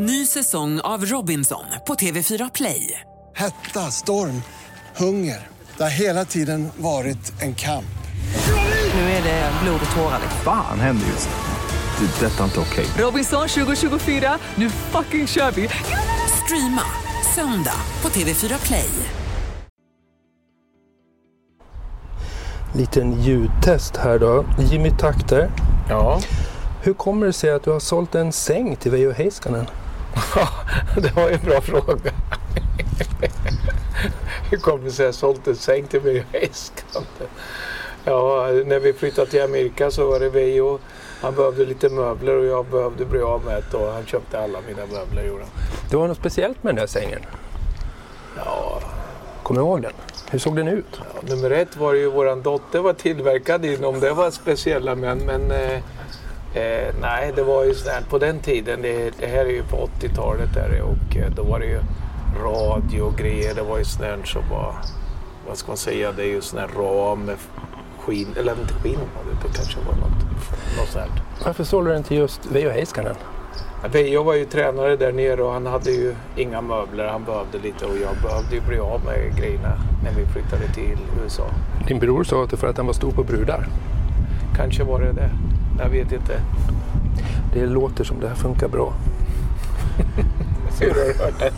[0.00, 3.00] Ny säsong av Robinson på TV4 Play.
[3.36, 4.42] Hetta, storm,
[4.96, 5.46] hunger.
[5.76, 7.84] Det har hela tiden varit en kamp.
[8.94, 10.20] Nu är det blod och tårar.
[10.44, 12.06] Fan händer just nu.
[12.06, 12.26] Det.
[12.26, 12.86] är Detta är inte okej.
[12.98, 15.68] Robinson 2024, nu fucking kör vi!
[16.44, 16.82] Streama
[17.34, 18.90] söndag på TV4 Play.
[22.74, 24.44] Liten ljudtest här då.
[24.70, 25.50] Jimmy Takter,
[25.88, 26.20] Ja,
[26.82, 29.66] hur kommer det sig att du har sålt en säng till Veijo Heiskanen?
[31.02, 32.12] det var ju en bra fråga.
[34.50, 37.08] Hur kommer det sig att jag sålt en säng till Veijo Heiskanen?
[38.04, 40.78] Ja, när vi flyttade till Amerika så var det Veijo.
[41.22, 44.58] Han behövde lite möbler och jag behövde bli av med ett och han köpte alla
[44.68, 45.50] mina möbler gjorde han.
[45.90, 47.20] Det var något speciellt med den där sängen.
[48.36, 48.80] Ja,
[49.42, 49.92] Kommer du ihåg den?
[50.30, 50.86] Hur såg den ut?
[50.92, 54.00] ja, nummer ett var ju våran dotter var tillverkad inom.
[54.00, 55.78] Det var speciella men, men eh,
[56.54, 58.82] eh, nej det var ju sådär på den tiden.
[58.82, 61.80] Det, det här är ju på 80-talet där och eh, då var det ju
[62.42, 63.54] radio och grejer.
[63.54, 64.74] Det var ju sådär som var,
[65.48, 67.36] vad ska man säga, det är ju sån här ram med
[67.98, 70.24] skinn, eller inte skinn det, det kanske var något,
[70.78, 71.44] något sånt.
[71.44, 73.16] Varför sålde du den till just Veijo Heiskanen?
[73.92, 77.06] Veijo var ju tränare där nere och han hade ju inga möbler.
[77.06, 80.98] Han behövde lite och jag behövde ju bli av med grejerna när vi flyttade till
[81.24, 81.46] USA.
[81.88, 83.66] Din bror sa att det för att den var stor på brudar.
[84.56, 85.30] Kanske var det det.
[85.78, 86.40] Jag vet inte.
[87.52, 88.92] Det låter som det här funkar bra.
[90.80, 91.52] Hur har du hört det?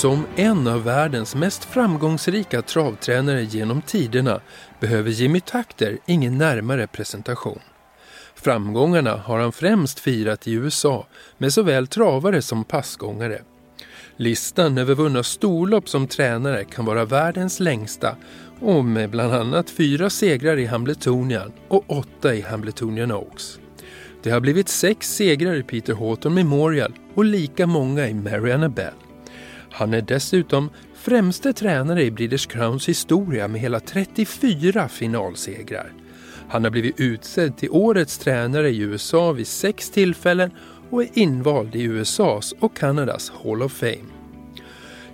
[0.00, 4.40] Som en av världens mest framgångsrika travtränare genom tiderna
[4.80, 7.58] behöver Jimmy Takter ingen närmare presentation.
[8.34, 11.06] Framgångarna har han främst firat i USA
[11.38, 13.42] med såväl travare som passgångare.
[14.16, 18.16] Listan över vunna storlopp som tränare kan vara världens längsta
[18.60, 23.58] och med bland annat fyra segrar i Hamletonian och åtta i Hamletonian Oaks.
[24.22, 29.09] Det har blivit sex segrar i Peter Houghton Memorial och lika många i Mary Annabelle.
[29.70, 35.92] Han är dessutom främste tränare i British Crowns historia med hela 34 finalsegrar.
[36.48, 40.50] Han har blivit utsedd till årets tränare i USA vid sex tillfällen
[40.90, 44.10] och är invald i USAs och Kanadas Hall of Fame.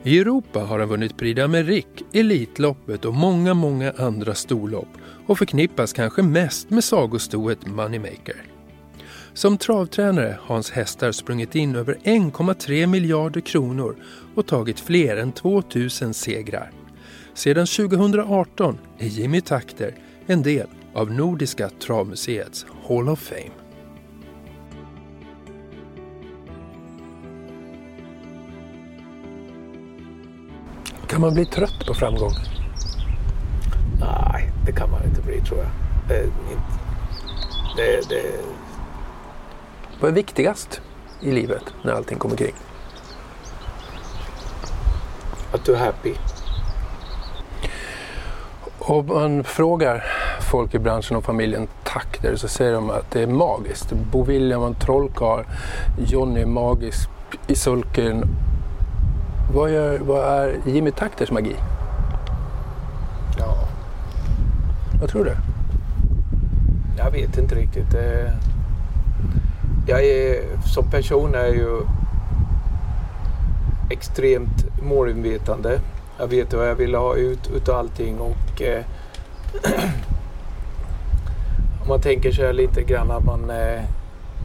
[0.02, 4.88] I Europa har han vunnit Prix d'Amérique, Elitloppet och många, många andra storlopp
[5.26, 8.55] och förknippas kanske mest med sagostoet Moneymaker.
[9.36, 13.96] Som travtränare har hans hästar sprungit in över 1,3 miljarder kronor
[14.34, 16.70] och tagit fler än 2000 segrar.
[17.34, 19.94] Sedan 2018 är Jimmy Takter
[20.26, 23.50] en del av Nordiska travmuseets Hall of Fame.
[31.08, 32.32] Kan man bli trött på framgång?
[34.00, 35.70] Nej, det kan man inte bli tror jag.
[36.08, 36.62] Det, inte,
[37.76, 38.65] det, det,
[40.00, 40.80] Vad är viktigast
[41.20, 42.54] i livet när allting kommer kring?
[45.52, 46.14] att du är happy.
[48.78, 50.04] Om man frågar
[50.40, 53.92] folk i branschen och familjen Takter så säger de att det är magiskt.
[53.92, 55.44] Bo William var en trollkarl,
[55.98, 57.08] Johnny är magisk
[57.46, 58.24] i sulken.
[59.54, 61.56] Vad, gör, vad är Jimmy Takters magi?
[63.38, 63.54] Ja,
[65.00, 65.36] Vad tror du?
[66.98, 67.94] jag vet inte riktigt.
[67.94, 68.32] Eh,
[69.88, 70.42] jag är,
[70.74, 71.80] som person är jag ju
[73.90, 75.80] extremt målinvetande.
[76.18, 78.84] Jag vet vad jag vill ha ut utav allting och eh,
[81.82, 83.82] om man tänker sig lite grann att man eh,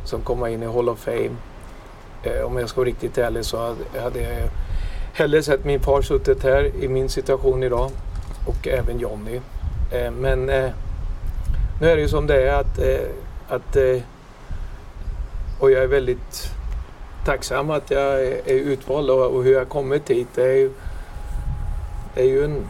[0.04, 1.36] som kommer in i Hall of Fame.
[2.24, 4.50] Eh, om jag ska vara riktigt ärlig så hade, hade jag
[5.14, 7.92] hellre sett min far suttit här i min situation idag
[8.46, 9.42] och även Johnny.
[9.92, 10.72] Eh, men eh,
[11.82, 13.10] nu är det ju som det är att, eh,
[13.48, 14.02] att eh,
[15.62, 16.52] och jag är väldigt
[17.26, 20.28] tacksam att jag är utvald och, och hur jag kommit hit.
[20.36, 20.72] Det är ju,
[22.14, 22.66] det är ju en,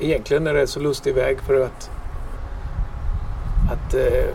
[0.00, 1.90] egentligen är det så lustig väg för att,
[3.70, 4.34] att eh,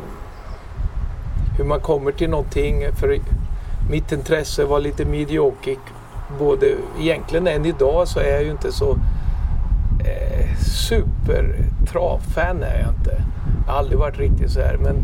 [1.57, 2.85] hur man kommer till någonting.
[2.95, 3.19] För
[3.91, 5.93] mitt intresse var lite mediokert.
[6.39, 8.91] Både, egentligen än idag så är jag ju inte så
[10.05, 11.55] eh, super
[11.91, 13.23] travfan är jag inte.
[13.65, 15.03] Jag har aldrig varit riktigt så här men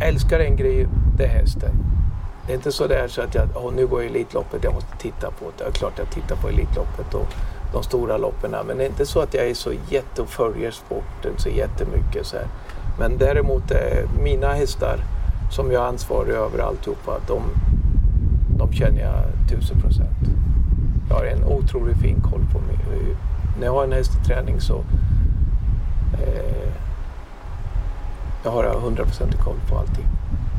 [0.00, 1.70] jag älskar en grej, det är hästen.
[2.46, 5.30] Det är inte så där så att jag, oh, nu går Elitloppet, jag måste titta
[5.30, 5.64] på det.
[5.64, 7.26] Ja, klart jag tittar på Elitloppet och
[7.72, 8.54] de stora loppen.
[8.66, 12.26] Men det är inte så att jag är så jätte och följer sporten så jättemycket.
[12.26, 12.46] Så här.
[12.98, 14.98] Men däremot eh, mina hästar
[15.50, 17.42] som jag är ansvarig över alltihopa, de,
[18.58, 20.18] de känner jag tusen procent.
[21.08, 22.78] Jag har en otroligt fin koll på mig.
[23.58, 24.84] När jag har en hästträning så
[26.12, 26.72] eh,
[28.44, 30.06] jag har hundraprocentig koll på allting.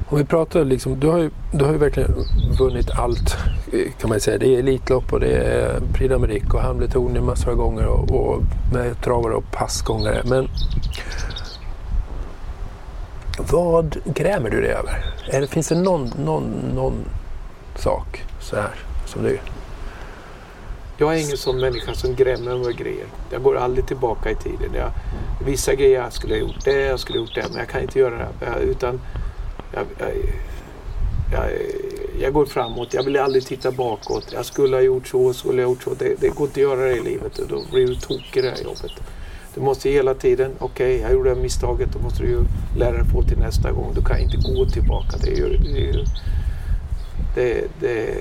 [0.09, 2.13] Om vi pratar liksom, du har ju, du har ju verkligen
[2.59, 3.37] vunnit allt
[3.73, 4.37] eh, kan man säga.
[4.37, 8.41] Det är Elitlopp och det är Prix d'Amérique och Hambleton massor av gånger och, och
[8.73, 10.21] med travare och passgångare.
[10.25, 10.47] Men
[13.51, 15.05] vad grämer du dig över?
[15.27, 16.43] Eller finns det någon, någon,
[16.75, 17.05] någon
[17.75, 18.75] sak så här
[19.05, 19.39] som du...
[20.97, 23.05] Jag är ingen sån människa som grämer över grejer.
[23.29, 24.69] Jag går aldrig tillbaka i tiden.
[24.73, 24.91] Jag,
[25.45, 27.81] vissa grejer jag skulle ha gjort det, jag skulle ha gjort det, men jag kan
[27.81, 28.45] inte göra det.
[28.45, 28.99] Eh, utan
[29.75, 30.11] jag, jag,
[31.31, 31.51] jag,
[32.19, 32.93] jag, går framåt.
[32.93, 34.33] Jag vill aldrig titta bakåt.
[34.33, 35.93] Jag skulle ha gjort så, skulle ha gjort så.
[35.93, 37.39] Det, det går inte att göra det i livet.
[37.49, 38.91] Då blir du tokig i det här jobbet.
[39.55, 42.39] Du måste hela tiden, okej okay, jag gjorde det misstaget, då måste du ju
[42.77, 43.91] lära dig på till nästa gång.
[43.95, 45.17] Du kan inte gå tillbaka.
[45.17, 46.05] Det är ju, det, är
[47.35, 48.15] det, det,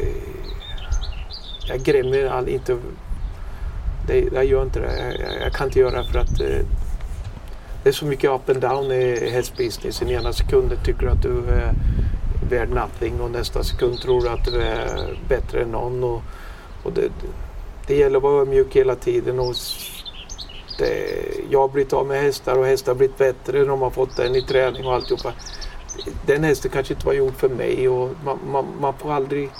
[1.68, 2.76] jag grämer all, inte.
[4.06, 5.14] Det, jag gör inte det.
[5.20, 6.66] Jag, jag, kan inte göra det för att eh,
[7.84, 10.02] det är så mycket up and down i hästbusiness.
[10.02, 11.74] I ena sekunden tycker du att du är
[12.50, 16.04] värd nothing och nästa sekund tror du att du är bättre än någon.
[16.04, 16.22] Och,
[16.82, 17.08] och det,
[17.86, 19.40] det gäller att vara mjuk hela tiden.
[19.40, 19.54] Och
[20.78, 21.06] det,
[21.50, 23.64] jag har blivit av med hästar och hästar har blivit bättre.
[23.64, 25.32] De har fått den i träning och alltihopa.
[26.26, 29.50] Den hästen kanske inte var gjord för mig och man, man, man får aldrig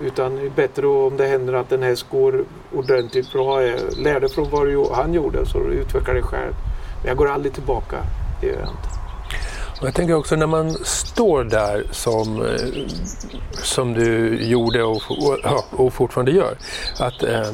[0.00, 2.44] utan det är bättre om det händer att en häst går
[2.74, 3.60] ordentligt bra.
[3.96, 6.54] Lär dig från vad han gjorde så du utvecklar dig själv.
[7.00, 7.96] Men jag går aldrig tillbaka.
[8.40, 8.88] Det gör jag inte.
[9.80, 12.88] Och jag tänker också när man står där som, eh,
[13.62, 16.54] som du gjorde och, och, och fortfarande gör.
[16.98, 17.50] Att eh,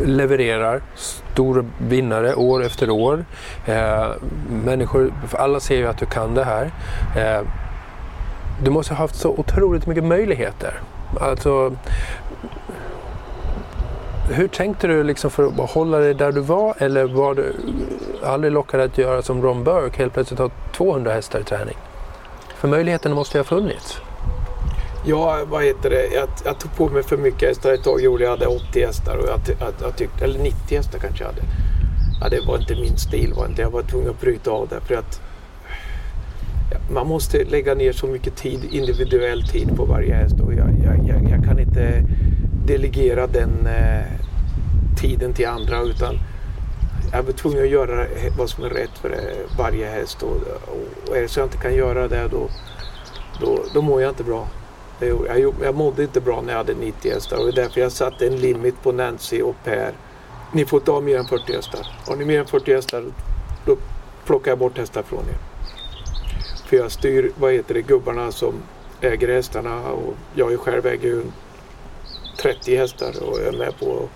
[0.00, 3.24] levererar stor vinnare år efter år.
[3.66, 4.10] Eh,
[4.64, 6.70] människor, alla ser ju att du kan det här.
[7.16, 7.46] Eh,
[8.64, 10.80] du måste ha haft så otroligt mycket möjligheter.
[11.20, 11.76] Alltså,
[14.30, 17.54] hur tänkte du liksom för att hålla dig där du var eller var du
[18.24, 21.76] aldrig lockad att göra som Ron Burke, helt plötsligt ha 200 hästar i träning?
[22.56, 24.00] För möjligheterna måste ju ha funnits.
[25.06, 26.06] Ja, vad heter det?
[26.14, 28.00] Jag, jag, tog på mig för mycket hästar ett tag.
[28.00, 31.42] Jag hade 80 hästar och jag, jag, jag tyckte, eller 90 hästar kanske jag hade.
[32.20, 33.32] Ja, det var inte min stil.
[33.36, 33.62] Var inte.
[33.62, 35.20] Jag var tvungen att bryta av det för att
[36.90, 41.30] man måste lägga ner så mycket tid, individuell tid på varje häst och jag, jag,
[41.30, 42.04] jag kan inte
[42.66, 44.04] delegera den eh,
[45.00, 46.18] tiden till andra utan
[47.12, 48.06] jag var tvungen att göra
[48.38, 51.46] vad som är rätt för eh, varje häst och, och, och är det så jag
[51.46, 52.48] inte kan göra det då,
[53.40, 54.48] då, då mår jag inte bra.
[55.00, 57.92] Jag, jag mådde inte bra när jag hade 90 hästar och det är därför jag
[57.92, 59.92] satte en limit på Nancy och Per.
[60.52, 61.86] Ni får inte ha mer än 40 hästar.
[62.06, 63.04] Har ni mer än 40 hästar
[63.66, 63.76] då
[64.26, 65.38] plockar jag bort hästar från er.
[66.66, 68.54] För jag styr, vad heter det, gubbarna som
[69.00, 71.22] äger hästarna och jag själv äger ju
[72.42, 74.08] 30 hästar och är med på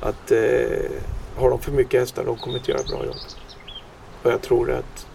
[0.00, 0.90] att eh,
[1.36, 3.16] har de för mycket hästar de kommer inte göra bra jobb.
[4.22, 5.06] Och jag tror att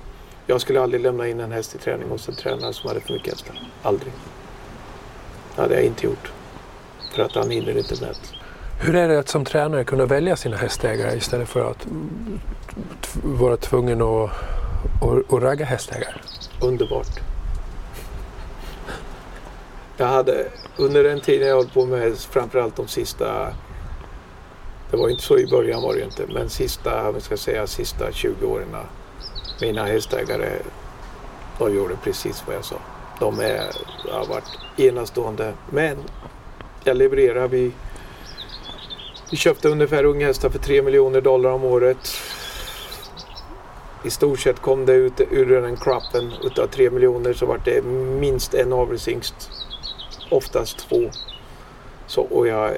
[0.48, 3.14] jag skulle aldrig lämna in en häst i träning hos en tränare som hade för
[3.14, 3.60] mycket hästar.
[3.82, 4.14] Aldrig.
[5.56, 6.32] Det hade jag inte gjort.
[7.16, 8.16] För att han hinner inte med.
[8.82, 11.88] Hur är det att som tränare kunna välja sina hästägare istället för att
[13.24, 14.30] vara tvungen att,
[15.02, 16.16] att, att ragga hästägare?
[16.62, 17.33] Underbart.
[19.98, 20.48] Jag hade
[20.78, 23.54] under den tiden jag höll på med framförallt de sista
[24.92, 28.12] det var inte så i början var det inte men sista, vi ska säga sista
[28.12, 28.76] 20 åren
[29.62, 30.60] mina hästägare
[31.58, 32.76] de gjorde precis vad jag sa.
[33.20, 33.72] De är,
[34.12, 35.54] har varit enastående.
[35.70, 35.98] Men
[36.84, 37.48] jag levererar.
[37.48, 37.72] Vi,
[39.32, 42.10] vi köpte ungefär unghästar för 3 miljoner dollar om året.
[44.04, 47.82] I stort sett kom det ut ur den kroppen utav 3 miljoner så var det
[48.20, 49.52] minst en avelshingst.
[50.34, 51.10] Oftast två.
[52.08, 52.78] Så, och jag eh,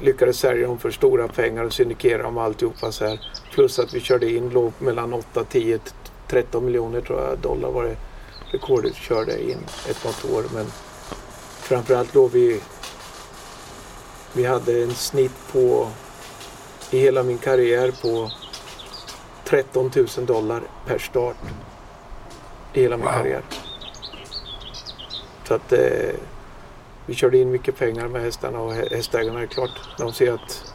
[0.00, 3.20] lyckades sälja dem för stora pengar och syndikera dem alltihopa så här.
[3.54, 5.78] Plus att vi körde in låg mellan 8, 10,
[6.28, 7.96] 13 miljoner tror jag dollar var det
[8.52, 10.44] rekordet körde in ett par år.
[10.54, 10.66] Men
[11.60, 12.60] framförallt låg vi...
[14.32, 15.88] Vi hade en snitt på
[16.90, 18.30] i hela min karriär på
[19.44, 21.36] 13 000 dollar per start.
[22.72, 23.12] I hela min wow.
[23.12, 23.42] karriär.
[25.48, 26.14] Så att eh,
[27.06, 29.70] vi körde in mycket pengar med hästarna och hästägarna är klart.
[29.98, 30.74] De ser att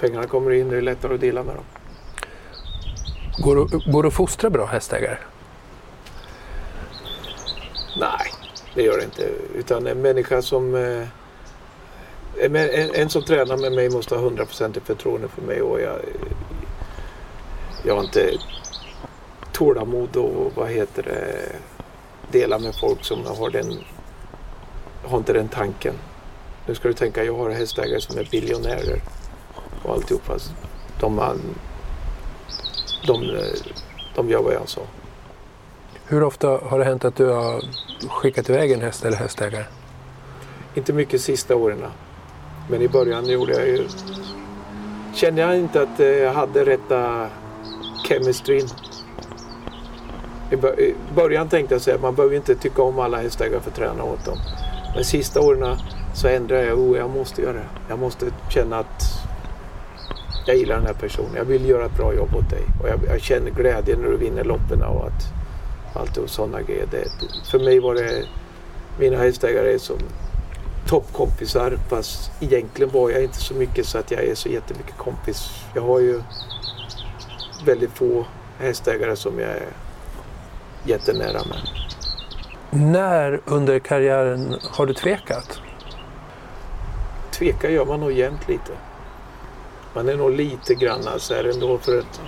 [0.00, 1.64] pengarna kommer in är det lättare att dela med dem.
[3.38, 5.18] Går går det att fostra bra hästägare?
[7.96, 8.32] Nej,
[8.74, 9.30] det gör det inte.
[9.54, 10.74] Utan en människa som...
[10.74, 11.06] Eh,
[12.40, 12.56] en,
[12.94, 15.98] en, som tränar med mig måste ha 100% förtroende för mig och jag...
[17.82, 18.30] Jag har inte...
[19.52, 21.52] tålamod och vad heter det,
[22.30, 23.78] dela med folk som har den,
[25.06, 25.94] har inte den tanken.
[26.66, 29.02] Nu ska du tänka, jag har hästägare som är biljonärer
[29.82, 30.38] och alltihopa.
[31.00, 31.40] De, de,
[33.06, 33.40] de,
[34.14, 34.80] de gör vad jag sa.
[36.06, 37.62] Hur ofta har det hänt att du har
[38.08, 39.64] skickat iväg en häst eller hästägare?
[40.74, 41.84] Inte mycket sista åren.
[42.70, 43.88] Men i början gjorde jag ju...
[45.14, 47.28] Kände jag inte att jag hade rätta
[48.08, 48.68] chemistrin.
[50.50, 50.56] I
[51.14, 54.04] början tänkte jag säga att man behöver inte tycka om alla hästägare för att träna
[54.04, 54.38] åt dem.
[54.94, 55.76] Men sista åren
[56.14, 56.78] så ändrade jag.
[56.78, 57.68] Oh, jag måste göra det.
[57.88, 59.02] Jag måste känna att
[60.46, 61.34] jag gillar den här personen.
[61.36, 62.62] Jag vill göra ett bra jobb åt dig.
[62.82, 65.32] Och jag, jag känner glädje när du vinner loppen och att
[65.94, 66.86] allt och sådana grejer.
[66.90, 67.08] Det,
[67.50, 68.24] för mig var det
[68.98, 69.96] mina hästägare som
[70.86, 75.50] toppkompisar fast egentligen var jag inte så mycket så att jag är så jättemycket kompis.
[75.74, 76.22] Jag har ju
[77.66, 78.26] väldigt få
[78.58, 79.68] hästägare som jag är
[80.84, 81.58] jättenära med.
[82.76, 85.60] När under karriären har du tvekat?
[87.30, 88.72] Tveka gör man nog jämt lite.
[89.94, 92.20] Man är nog lite grann så här ändå för att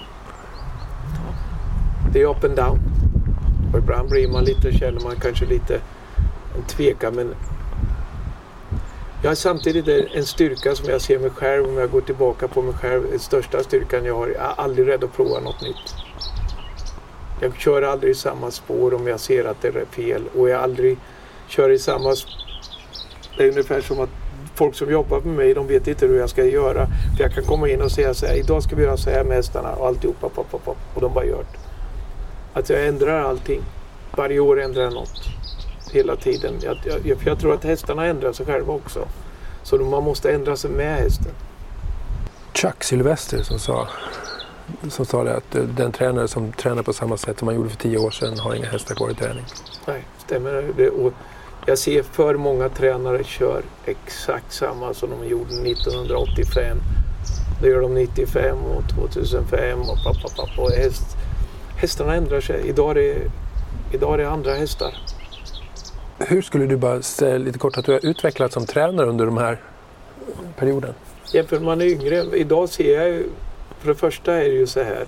[2.13, 2.79] det är up and down.
[3.73, 5.81] Och ibland blir man lite, känner man kanske lite
[6.57, 7.35] en tvekan men
[9.23, 12.63] jag har samtidigt en styrka som jag ser mig själv om jag går tillbaka på
[12.63, 13.11] mig själv.
[13.11, 14.27] Den största styrkan jag har.
[14.27, 16.06] Jag är aldrig rädd att prova något nytt.
[17.41, 20.63] Jag kör aldrig i samma spår om jag ser att det är fel och jag
[20.63, 20.99] aldrig
[21.49, 22.15] kör i samma...
[23.37, 24.11] Det är ungefär som att
[24.55, 26.87] folk som jobbar med mig de vet inte hur jag ska göra.
[27.17, 29.25] För jag kan komma in och säga så här, idag ska vi göra så här
[29.25, 31.59] med hästarna och alltihopa pop, pop, pop, och de bara gör det.
[32.61, 33.63] Att jag ändrar allting.
[34.17, 35.21] Varje år ändrar jag något.
[35.93, 36.55] Hela tiden.
[36.63, 39.09] Jag, jag, för jag tror att hästarna ändrar sig själva också.
[39.63, 41.33] Så man måste ändra sig med hästen.
[42.55, 43.89] Chuck Sylvester som sa,
[44.89, 47.77] som sa det att den tränare som tränar på samma sätt som man gjorde för
[47.77, 49.45] tio år sedan har inga hästar kvar i träning.
[49.87, 50.89] Nej, stämmer det.
[50.89, 51.13] Och
[51.67, 56.79] jag ser för många tränare kör exakt samma som de gjorde 1985.
[57.63, 61.17] Det gör de 95 och 2005 och papp, papp, papp, och häst,
[61.77, 62.69] hästarna ändrar sig.
[62.69, 63.31] Idag är, det,
[63.93, 64.95] idag är det andra hästar.
[66.19, 69.37] Hur skulle du bara säga lite kort att du har utvecklats som tränare under de
[69.37, 69.61] här
[70.57, 70.95] perioden?
[71.33, 72.25] Jämfört med man är yngre.
[72.37, 73.29] Idag ser jag ju,
[73.87, 75.07] för det första är det ju så här.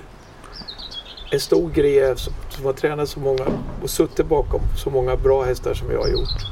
[1.31, 3.47] En stor grej är som, som har tränat så många
[3.83, 6.47] och suttit bakom så många bra hästar som jag har gjort.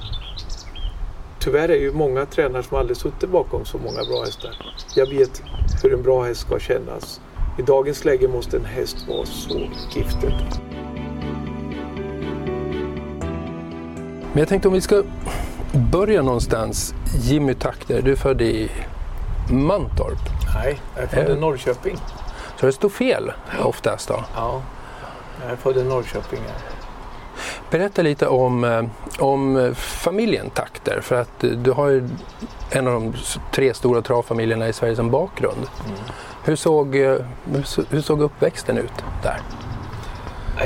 [1.39, 4.51] Tyvärr är ju många tränare som aldrig suttit bakom så många bra hästar.
[4.97, 5.43] Jag vet
[5.83, 7.21] hur en bra häst ska kännas.
[7.59, 9.59] I dagens läge måste en häst vara så
[9.95, 10.35] giftig.
[14.33, 15.03] Men jag tänkte om vi ska
[15.93, 16.95] börja någonstans.
[17.23, 18.71] Jimmy Takter, du är född i
[19.51, 20.19] Mantorp.
[20.55, 21.97] Nej, jag är född i Norrköping.
[22.61, 23.33] Så det står fel
[23.65, 24.25] oftast då?
[24.35, 24.63] Ja,
[25.43, 26.41] jag är född i Norrköping.
[27.71, 28.85] Berätta lite om, eh,
[29.19, 31.01] om familjen Takter.
[31.01, 32.09] För att du har ju
[32.71, 33.15] en av de
[33.53, 35.67] tre stora travfamiljerna i Sverige som bakgrund.
[35.87, 35.99] Mm.
[36.45, 37.17] Hur, såg, eh,
[37.91, 39.41] hur såg uppväxten ut där?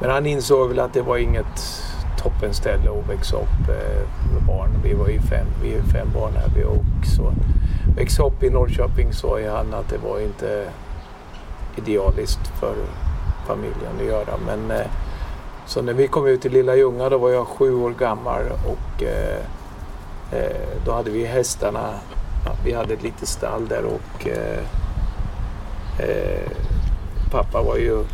[0.00, 1.82] Men han insåg väl att det var inget
[2.18, 4.70] toppenställe att växa upp eh, med barn.
[4.84, 7.32] Vi var ju fem, vi är fem barn här vi och så
[7.96, 10.64] växa upp i Norrköping sa han att det var inte
[11.76, 12.74] idealiskt för
[13.46, 14.38] familjen att göra.
[14.46, 14.86] Men eh,
[15.66, 19.02] så när vi kom ut till Lilla Ljunga då var jag sju år gammal och
[19.02, 19.42] eh,
[20.32, 21.90] Eh, då hade vi hästarna.
[22.64, 24.64] Vi hade ett litet stall där och eh,
[25.98, 26.50] eh,
[27.30, 28.04] pappa var ju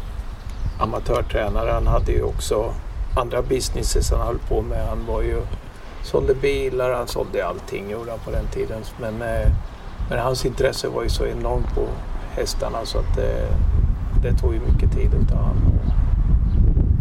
[0.79, 1.71] amatörtränare.
[1.71, 2.75] Han hade ju också
[3.17, 4.89] andra businesses han höll på med.
[4.89, 5.43] Han var ju,
[6.03, 8.83] sålde bilar, han sålde allting gjorde han på den tiden.
[9.01, 9.51] Men, eh,
[10.11, 11.87] men hans intresse var ju så enormt på
[12.31, 13.49] hästarna så att det,
[14.23, 15.81] det tog ju mycket tid utav honom.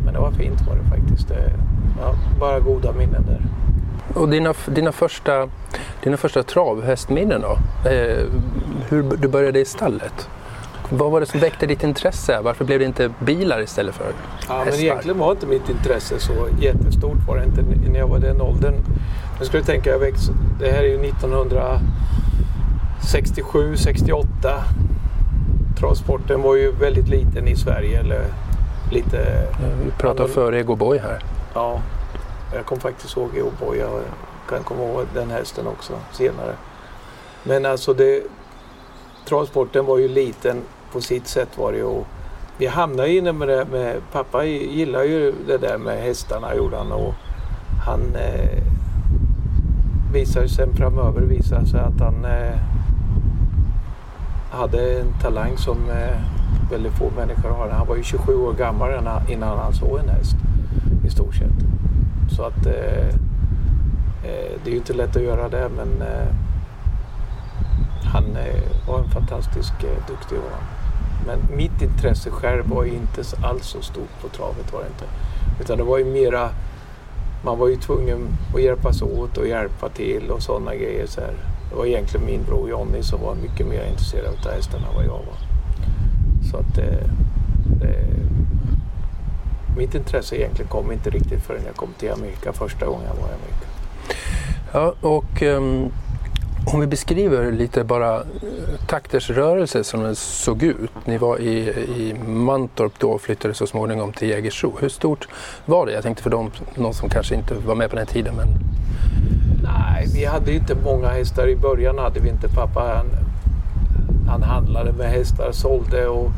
[0.05, 1.27] Men det var fint var det faktiskt.
[1.27, 1.51] Det,
[2.01, 3.41] ja, bara goda minnen där.
[4.17, 5.50] Och dina, dina, första,
[6.03, 7.57] dina första travhästminnen då?
[7.89, 8.25] Eh,
[8.89, 10.29] hur du började i stallet?
[10.89, 12.41] Vad var det som väckte ditt intresse?
[12.41, 14.12] Varför blev det inte bilar istället för ja,
[14.53, 14.71] hästar?
[14.71, 18.41] Men egentligen var inte mitt intresse så jättestort var det inte när jag var den
[18.41, 18.75] åldern.
[19.38, 24.27] Jag skulle tänka, jag växt, det här är ju 1967, 68.
[25.79, 28.00] Travsporten var ju väldigt liten i Sverige.
[28.00, 28.25] Eller
[28.91, 29.47] lite...
[29.86, 31.24] Vi pratade före Ego Boy här.
[31.53, 31.81] Ja,
[32.54, 33.77] jag kommer faktiskt ihåg i Boy.
[33.77, 34.01] Jag
[34.50, 36.56] kan komma ihåg den hästen också senare.
[37.44, 38.24] Men alltså det...
[39.25, 40.62] Travsporten var ju liten
[40.92, 42.04] på sitt sätt var det ju.
[42.58, 46.92] Vi hamnade inne med det med, pappa gillar ju det där med hästarna gjorde han
[46.92, 47.13] och
[47.86, 48.63] han eh,
[50.13, 52.58] visade sen framöver visade sig att han eh,
[54.51, 56.22] hade en talang som eh,
[56.72, 57.70] väldigt få människor har.
[57.70, 58.92] Han var ju 27 år gammal
[59.30, 60.36] innan han såg en häst
[61.06, 61.76] i stort sett.
[62.36, 63.07] Så att eh,
[64.24, 66.27] eh, det är ju inte lätt att göra det men eh,
[68.03, 70.63] han eh, var en fantastisk eh, duktig man.
[71.25, 75.05] Men mitt intresse själv var ju inte alls så stort på travet var det inte.
[75.62, 76.50] Utan det var ju mera,
[77.43, 81.07] man var ju tvungen att hjälpas åt och hjälpa till och sådana grejer.
[81.07, 81.34] Så här.
[81.69, 85.05] Det var egentligen min bror Jonny som var mycket mer intresserad av hästarna än vad
[85.05, 85.38] jag var.
[86.51, 87.10] Så att eh,
[87.79, 88.05] det,
[89.77, 93.29] mitt intresse egentligen kom inte riktigt förrän jag kom till Amerika första gången jag var
[93.29, 93.67] i Amerika.
[94.74, 95.91] Ja, och um,
[96.74, 98.22] om vi beskriver lite bara eh,
[98.88, 100.91] Takters rörelse som den såg ut.
[101.05, 104.77] Ni var i, i Mantorp då och flyttade så småningom till Jägersro.
[104.81, 105.27] Hur stort
[105.65, 105.91] var det?
[105.91, 108.36] Jag tänkte för dem, någon som kanske inte var med på den tiden.
[108.36, 108.48] Men...
[109.63, 111.48] Nej, vi hade inte många hästar.
[111.48, 112.50] I början hade vi inte.
[112.50, 113.07] Pappa han,
[114.27, 116.31] han handlade med hästar, sålde och,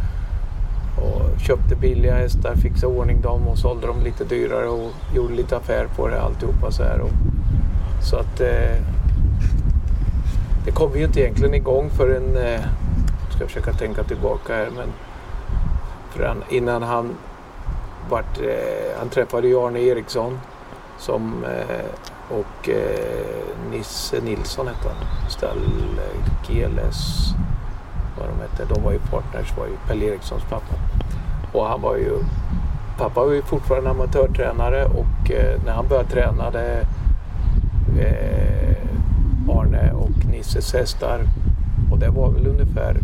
[1.02, 5.58] och köpte billiga hästar, fixade ordning dem och sålde dem lite dyrare och gjorde lite
[5.58, 7.00] affär på det alltihopa så här.
[7.02, 7.12] Och,
[8.04, 8.76] så att eh,
[10.66, 12.62] det kom ju inte egentligen igång förrän, eh,
[13.30, 14.88] ska jag försöka tänka tillbaka här, men
[16.10, 17.16] förrän, innan han
[18.10, 20.40] vart, eh, han träffade ju Arne Eriksson
[20.98, 21.86] som, eh,
[22.30, 25.58] och eh, Nisse Nilsson hette han, Stall
[25.98, 27.34] eh, GLS,
[28.20, 30.76] vad de hette, de var ju partners, var ju Pelle Erikssons pappa.
[31.54, 32.20] Och han var ju,
[32.98, 36.86] pappa var ju fortfarande amatörtränare och eh, när han började träna det,
[38.00, 38.78] eh,
[39.50, 41.22] Arne och Nisses hästar.
[41.92, 42.98] Och det var väl ungefär,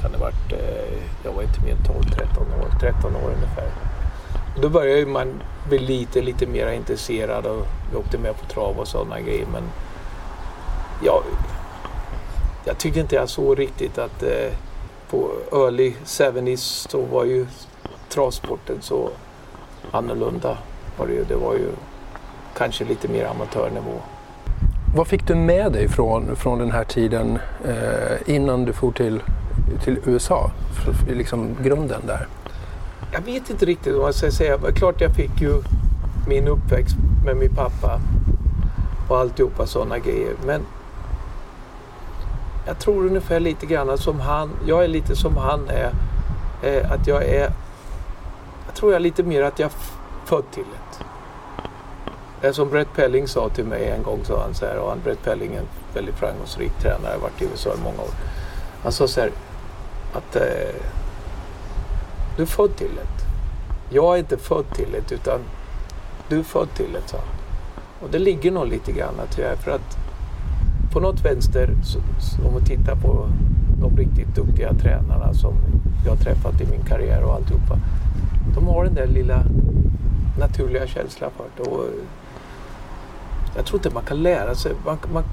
[0.00, 3.68] kan det varit, eh, jag var inte mer än 12-13 år, 13 år ungefär.
[4.62, 8.88] Då började man bli lite, lite mer intresserad och vi åkte med på trav och
[8.88, 9.46] sådana grejer.
[9.52, 9.62] Men
[11.04, 11.22] jag,
[12.64, 14.52] jag tyckte inte jag såg riktigt att eh,
[15.10, 17.46] på early 70s så var ju
[18.08, 19.10] travsporten så
[19.90, 20.58] annorlunda.
[20.98, 21.24] Var det, ju.
[21.24, 21.68] det var ju
[22.56, 24.00] kanske lite mer amatörnivå.
[24.96, 29.20] Vad fick du med dig från, från den här tiden eh, innan du for till,
[29.84, 30.50] till USA?
[31.08, 32.26] Liksom grunden där.
[33.12, 34.56] Jag vet inte riktigt vad jag ska säga.
[34.56, 35.62] Det klart jag fick ju
[36.28, 38.00] min uppväxt med min pappa
[39.08, 40.32] och alltihopa sådana grejer.
[40.46, 40.62] Men
[42.66, 44.50] jag tror ungefär lite grann som han.
[44.66, 45.92] Jag är lite som han är.
[46.62, 47.52] Eh, att jag är...
[48.66, 49.72] Jag tror jag är lite mer att jag är
[50.24, 51.04] född till det.
[52.40, 55.00] Det som Brett Pelling sa till mig en gång, sa han så här, och han,
[55.04, 58.10] Brett Pelling är en väldigt framgångsrik tränare, har varit i USA i många år.
[58.82, 59.30] Han sa så här,
[60.12, 60.74] att eh,
[62.36, 63.24] du är född till det.
[63.94, 65.40] Jag är inte född till det, utan
[66.28, 67.26] du är född till det, sa han.
[68.00, 70.01] Och det ligger nog lite grann att jag, för att
[70.92, 71.74] på något vänster,
[72.46, 73.28] om vi tittar på
[73.80, 75.54] de riktigt duktiga tränarna som
[76.04, 77.78] jag har träffat i min karriär och alltihopa.
[78.54, 79.44] De har den där lilla
[80.38, 81.70] naturliga känslan för det.
[81.70, 81.84] Och
[83.56, 84.72] jag tror inte man kan lära sig.
[84.84, 85.24] Man, man,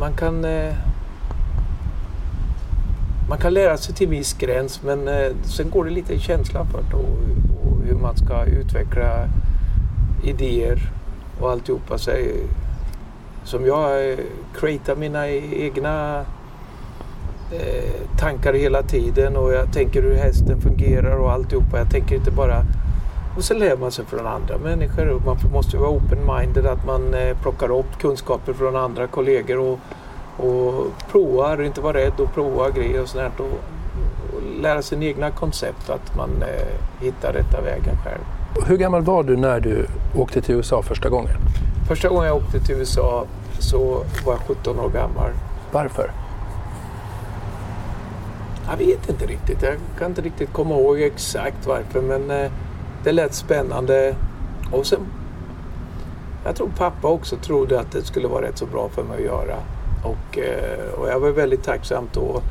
[0.00, 0.44] man kan...
[0.44, 0.74] Eh,
[3.28, 6.66] man kan lära sig till viss gräns men eh, sen går det lite i känslan
[6.66, 7.18] för det och,
[7.66, 9.28] och hur man ska utveckla
[10.24, 10.92] idéer
[11.40, 11.98] och alltihopa.
[11.98, 12.16] Så, eh,
[13.48, 14.18] som jag eh,
[14.54, 16.24] createar mina e-, egna
[17.52, 21.78] eh, tankar hela tiden och jag tänker hur hästen fungerar och alltihopa.
[21.78, 22.62] Jag tänker inte bara
[23.36, 27.14] och så lär man sig från andra människor och man måste vara open-minded att man
[27.14, 29.78] eh, plockar upp kunskaper från andra kollegor och,
[30.46, 35.30] och provar, inte vara rädd och prova grejer och sånt och, och lära sina egna
[35.30, 38.20] koncept, att man eh, hittar rätta vägen själv.
[38.66, 41.36] Hur gammal var du när du åkte till USA första gången?
[41.88, 43.26] Första gången jag åkte till USA
[43.58, 45.30] så var jag 17 år gammal.
[45.72, 46.12] Varför?
[48.70, 49.62] Jag vet inte riktigt.
[49.62, 52.50] Jag kan inte riktigt komma ihåg exakt varför men eh,
[53.04, 54.16] det lät spännande.
[54.72, 55.00] Och sen,
[56.44, 59.24] jag tror pappa också trodde att det skulle vara rätt så bra för mig att
[59.24, 59.56] göra.
[60.04, 62.42] Och, eh, och jag var väldigt tacksam då.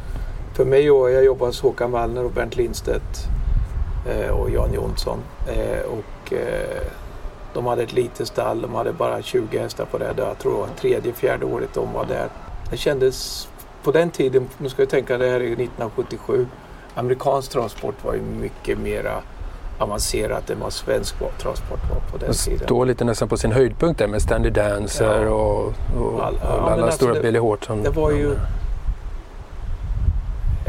[0.53, 3.27] För mig och jag jobbade hos Håkan Wallner och Bernt Lindstedt
[4.09, 5.19] eh, och Jan Jonsson.
[5.87, 6.33] Och,
[7.53, 10.13] de hade ett litet stall, de hade bara 20 hästar på det.
[10.17, 12.27] Jag tror det var tredje, fjärde året de var där.
[12.71, 13.47] Det kändes
[13.83, 16.47] på den tiden, nu ska jag tänka det här är 1977,
[16.95, 19.11] amerikansk travsport var ju mycket mera
[19.79, 22.59] avancerat än vad svensk travsport var på den tiden.
[22.59, 25.29] står lite nästan på sin höjdpunkt där med Standy Dancer Ja.
[25.31, 27.83] och, och All- ja, alla alltså stora det- Billy Horton.
[27.83, 28.35] Det var ju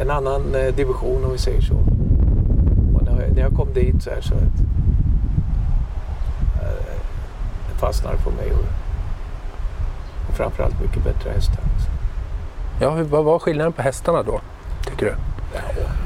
[0.00, 1.74] en annan eh, division om vi säger så.
[2.94, 4.40] Och när, jag, när jag kom dit så här så att,
[6.62, 6.94] eh,
[7.67, 8.64] det fastnade på mig och,
[10.28, 11.54] och framförallt mycket bättre hästar.
[11.74, 11.88] Också.
[12.80, 14.40] Ja, vad var skillnaden på hästarna då,
[14.84, 15.14] tycker du?
[15.54, 15.60] Ja,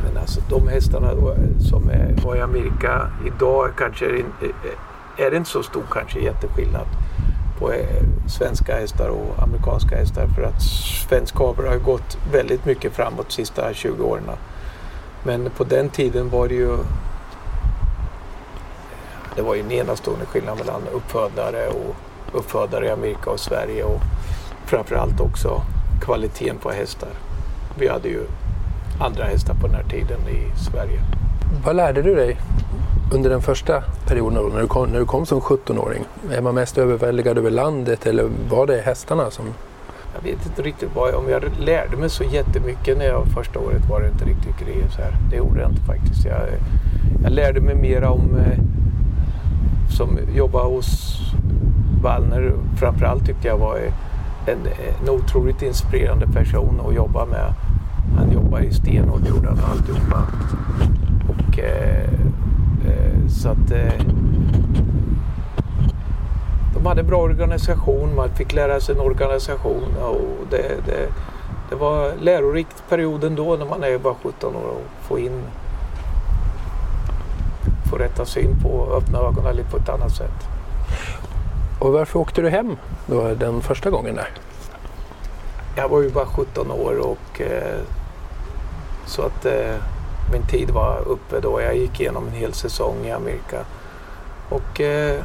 [0.04, 1.34] men alltså de hästarna då,
[1.70, 4.52] som är, i Amerika idag kanske är, in-
[5.18, 6.86] är det inte så stor kanske jätteskillnad
[7.58, 10.62] på eh, svenska hästar och amerikanska hästar för att
[11.08, 14.22] svensk avel har gått väldigt mycket framåt de sista 20 åren.
[15.24, 16.76] Men på den tiden var det ju
[19.36, 21.94] det var ju en enastående skillnad mellan uppfödare och
[22.38, 24.00] uppfödare i Amerika och Sverige och
[24.66, 25.62] framförallt också
[26.00, 27.08] kvaliteten på hästar.
[27.78, 28.26] Vi hade ju
[29.00, 31.00] andra hästar på den här tiden i Sverige.
[31.64, 32.36] Vad lärde du dig
[33.14, 36.04] under den första perioden då, när du kom, när du kom som 17-åring?
[36.32, 39.44] Är man mest överväldigad över landet eller var det hästarna som...
[40.14, 43.88] Jag vet inte riktigt vad, om jag lärde mig så jättemycket när jag första året
[43.90, 45.12] var det inte riktigt grejer så här.
[45.30, 46.24] Det gjorde jag inte faktiskt.
[46.24, 46.40] Jag,
[47.22, 48.58] jag lärde mig mera om eh,
[49.96, 51.18] som jobbade hos
[52.02, 52.52] Wallner.
[52.76, 53.78] Framförallt tyckte jag var
[54.46, 54.58] en,
[55.02, 57.54] en otroligt inspirerande person att jobba med.
[58.16, 60.22] Han jobbade i stenhårt gjorde han alltihopa.
[61.28, 62.04] Och eh,
[62.86, 64.06] eh, så att eh,
[66.74, 71.08] de hade bra organisation, man fick lära sig en organisation och det, det,
[71.70, 75.42] det var lärorikt perioden då när man är bara 17 år och få in
[77.92, 80.48] få rätta syn på och öppna ögonen lite på ett annat sätt.
[81.78, 82.76] Och varför åkte du hem
[83.06, 84.28] då den första gången där?
[85.76, 87.80] Jag var ju bara 17 år och eh,
[89.06, 89.74] så att eh,
[90.32, 91.60] min tid var uppe då.
[91.60, 93.64] Jag gick igenom en hel säsong i Amerika.
[94.48, 95.20] Och eh,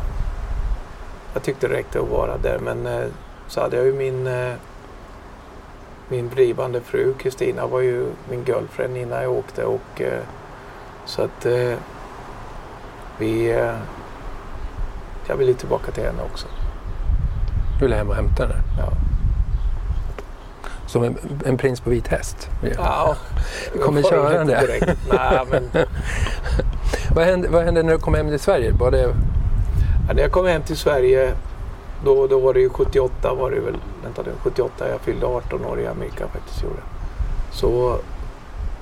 [1.33, 2.59] jag tyckte det räckte att vara där.
[2.59, 3.07] Men eh,
[3.47, 4.53] så hade jag ju min, eh,
[6.09, 9.65] min blivande fru Kristina var ju min girlfriend innan jag åkte.
[9.65, 10.21] Och, eh,
[11.05, 11.45] så att
[13.19, 13.51] vi...
[13.51, 13.73] Eh,
[15.27, 16.47] jag ville tillbaka till henne också.
[17.79, 18.55] Du ville hem och hämta henne?
[18.77, 18.91] Ja.
[20.85, 22.49] Som en, en prins på vit häst?
[22.77, 23.15] Ja,
[23.81, 24.67] Kommer det var köra inte det?
[24.67, 24.99] direkt.
[25.11, 25.69] Nej, men
[27.15, 28.71] Vad, hände, vad hände när du kom hem till Sverige?
[28.71, 29.15] Var det...
[30.07, 31.33] Ja, när jag kom hem till Sverige
[32.05, 33.77] då, då var det ju 78 var det väl.
[34.03, 34.89] Vänta nu, 78.
[34.89, 36.63] Jag fyllde 18 år i Amerika faktiskt.
[36.63, 36.81] Gjorde.
[37.51, 37.95] Så,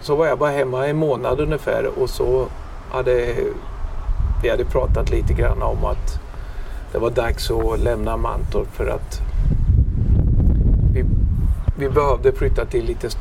[0.01, 2.47] så var jag bara hemma en månad ungefär och så
[2.91, 3.35] hade
[4.41, 6.19] vi hade pratat lite grann om att
[6.91, 9.21] det var dags att lämna Mantorp för att
[10.93, 11.05] vi,
[11.77, 13.19] vi behövde flytta till lite st-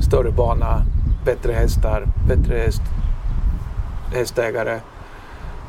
[0.00, 0.82] större bana,
[1.24, 2.82] bättre hästar, bättre häst,
[4.14, 4.80] hästägare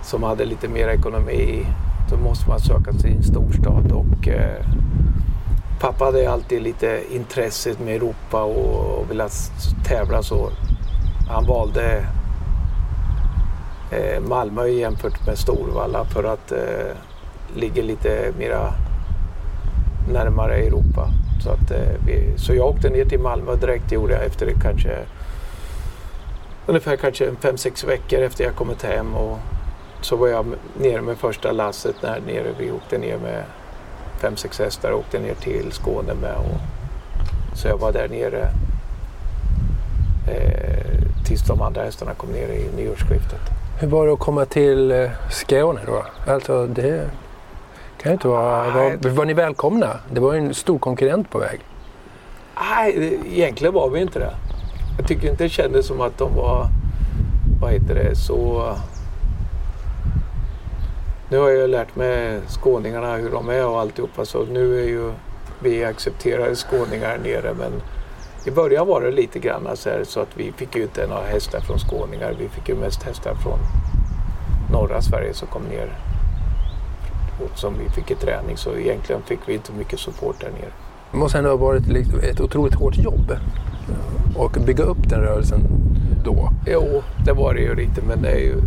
[0.04, 1.66] som hade lite mer ekonomi.
[2.10, 4.66] Då måste man söka sig i en storstad och eh,
[5.80, 9.28] pappa hade alltid lite intresse med Europa och, och ville
[9.86, 10.50] tävla så.
[11.30, 12.06] Han valde
[13.94, 16.96] Eh, Malmö jämfört med Storvalla för att eh,
[17.56, 18.74] ligga lite mera
[20.12, 21.10] närmare Europa.
[21.44, 24.98] Så, att, eh, vi, så jag åkte ner till Malmö direkt gjorde jag efter kanske
[26.66, 29.38] ungefär kanske en fem, sex veckor efter jag kommit hem och
[30.02, 30.46] så var jag
[30.80, 32.48] nere med första lasset där nere.
[32.60, 33.44] Vi åkte ner med
[34.22, 36.36] fem, sex hästar och åkte ner till Skåne med.
[36.36, 36.58] Och,
[37.58, 38.50] så jag var där nere
[40.28, 43.53] eh, tills de andra hästarna kom ner i nyårsskiftet.
[43.80, 46.06] Hur var det att komma till eh, Skåne då?
[46.28, 47.10] Alltså det
[47.98, 48.70] kan ju inte vara...
[48.70, 50.00] Var, var ni välkomna?
[50.12, 51.60] Det var ju en stor konkurrent på väg.
[52.56, 54.34] Nej, egentligen var vi inte det.
[54.98, 56.68] Jag tycker inte det kändes som att de var,
[57.62, 58.74] vad heter det, så...
[61.30, 65.12] Nu har jag lärt mig skåningarna hur de är och alltihopa så nu är ju
[65.60, 67.72] vi accepterade skåningar nere men
[68.46, 71.26] I början var det lite grann så, här, så att vi fick ju inte några
[71.26, 72.36] hästar från skåningar.
[72.40, 73.60] Vi fick ju mest hästar från
[74.72, 75.98] norra Sverige som kom ner.
[77.44, 78.58] Och som vi fick i träning.
[78.58, 80.72] Så egentligen fick vi inte mycket support där nere.
[81.12, 81.88] Det måste ändå ha varit
[82.24, 83.38] ett otroligt hårt jobb
[84.36, 85.62] och bygga upp den rörelsen
[86.24, 86.50] då.
[86.68, 88.62] Jo, det var det ju lite men det är ju...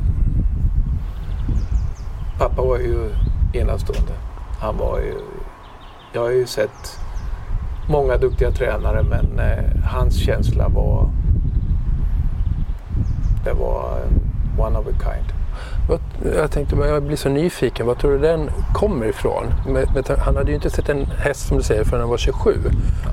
[2.39, 3.11] Pappa var ju
[3.53, 4.13] enastående.
[4.61, 5.15] Han var ju...
[6.13, 6.99] Jag har ju sett
[7.89, 11.11] många duktiga tränare men eh, hans känsla var...
[13.45, 13.99] Det var
[14.59, 15.33] one of a kind.
[16.37, 17.87] Jag tänkte, jag blir så nyfiken.
[17.87, 19.45] Vad tror du den kommer ifrån?
[20.19, 22.59] Han hade ju inte sett en häst som du säger förrän han var 27.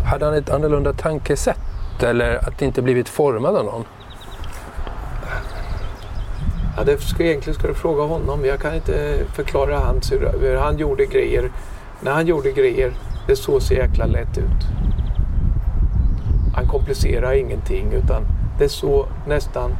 [0.05, 1.59] Hade han ett annorlunda tankesätt
[2.03, 3.83] eller att det inte blivit formad av någon?
[6.77, 8.45] Ja, det ska, egentligen ska du fråga honom.
[8.45, 11.51] Jag kan inte förklara hans, hur han gjorde grejer.
[12.01, 12.93] När han gjorde grejer,
[13.27, 14.67] det såg så jäkla lätt ut.
[16.55, 18.23] Han komplicerade ingenting utan
[18.59, 19.75] det såg nästan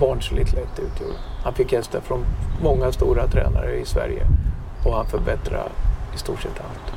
[0.00, 1.02] barnsligt lätt ut.
[1.42, 2.24] Han fick hästar från
[2.62, 4.26] många stora tränare i Sverige
[4.84, 5.70] och han förbättrade
[6.14, 6.96] i stort sett allt.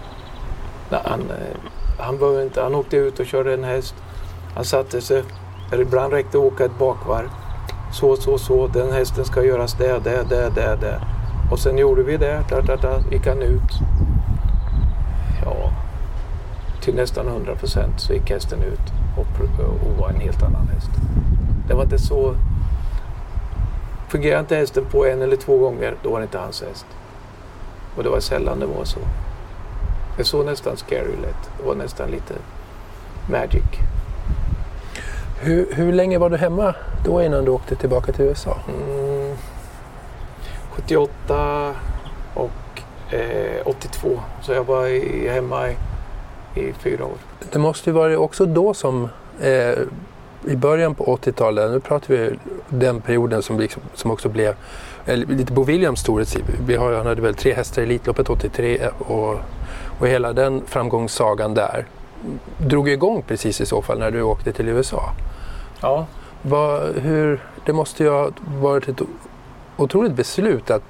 [1.05, 1.57] Han, eh,
[1.97, 3.95] han, inte, han åkte ut och körde en häst.
[4.55, 5.23] Han satte sig,
[5.71, 7.29] eller ibland räckte åka ett bakvarv.
[7.91, 11.01] Så, så, så, den hästen ska göras det, det, det, det, det.
[11.51, 13.71] Och sen gjorde vi det, da, da, da, gick han ut.
[16.89, 18.79] Till nästan 100 procent så gick hästen ut
[19.17, 19.41] och,
[19.87, 20.89] och var en helt annan häst.
[21.67, 22.35] Det var inte så
[24.07, 26.85] Fungerar inte hästen på en eller två gånger, då var det inte hans häst.
[27.95, 28.99] Och det var sällan det var så.
[30.17, 31.49] Det såg nästan scary lätt.
[31.57, 32.33] Det var nästan lite
[33.31, 33.63] magic.
[35.39, 36.75] Hur, hur länge var du hemma
[37.05, 38.57] då innan du åkte tillbaka till USA?
[38.67, 39.35] Mm,
[40.71, 41.75] 78
[42.33, 42.81] och
[43.13, 44.19] eh, 82.
[44.41, 45.75] Så jag var i, hemma i,
[46.55, 47.17] i, fyra år.
[47.51, 49.09] Det måste ju vara också då som
[49.41, 49.79] eh,
[50.47, 54.55] i början på 80-talet, nu pratar vi den perioden som, liksom, som också blev
[55.05, 56.43] lite Bo Williams storhetstid.
[56.67, 59.35] Vi har, han hade väl tre hästar i Elitloppet 83 och,
[59.99, 61.85] och hela den framgångssagan där
[62.57, 65.13] drog igång precis i så fall när du åkte till USA.
[65.81, 66.05] Ja.
[66.41, 68.29] Vad, hur, det måste ju ha
[68.61, 69.01] varit ett
[69.77, 70.83] otroligt beslut att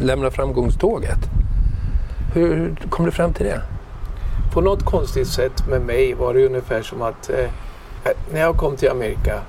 [0.00, 1.18] lämna framgångståget.
[2.34, 3.62] Hur kom du fram till det?
[4.54, 7.44] På något konstigt sätt med mig var det ungefär som att eh,
[8.04, 9.42] eh, när jag kom till Amerika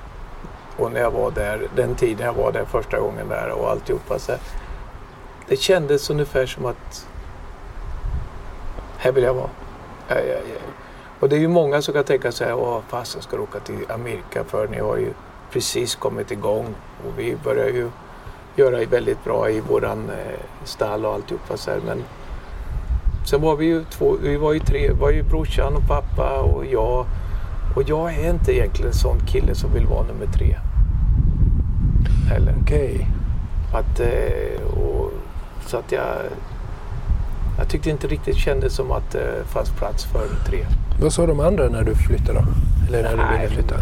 [0.76, 4.18] och när jag var där, den tiden jag var där första gången där och alltihopa.
[4.18, 4.32] Så
[5.48, 7.06] det kändes ungefär som att
[8.98, 9.50] här vill jag vara.
[10.08, 10.60] Ja, ja, ja.
[11.20, 13.84] Och det är ju många som kan tänka sig, åh fasen ska du åka till
[13.88, 15.12] Amerika för ni har ju
[15.52, 16.74] precis kommit igång
[17.06, 17.90] och vi börjar ju
[18.56, 21.80] göra väldigt bra i våran eh, stall och alltihopa så här.
[21.86, 22.04] Men
[23.28, 26.66] sen var vi ju två, vi var ju tre, var ju brorsan och pappa och
[26.66, 27.06] jag
[27.74, 30.56] och jag är inte egentligen en sån kille som vill vara nummer tre.
[32.28, 32.54] Heller.
[32.62, 32.94] Okej.
[32.94, 33.06] Okay.
[33.72, 35.12] Att, eh, och,
[35.66, 36.16] så att jag...
[37.58, 40.66] Jag tyckte inte riktigt kändes som att det fanns plats för tre.
[41.00, 42.44] Vad sa de andra när du flyttade då?
[42.88, 43.74] Eller när nej, du ville flytta?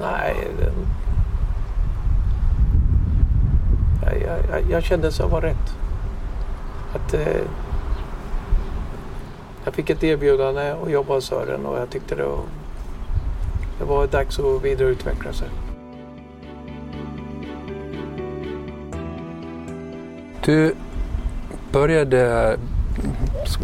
[0.00, 0.74] Nej, den,
[4.02, 5.76] jag, jag, jag kände så var rätt.
[6.94, 7.14] Att...
[9.64, 12.40] Jag fick ett erbjudande att jobba hos Sören och jag tyckte det var,
[13.78, 15.48] det var dags att vidareutveckla sig.
[20.44, 20.74] Du
[21.72, 22.56] började,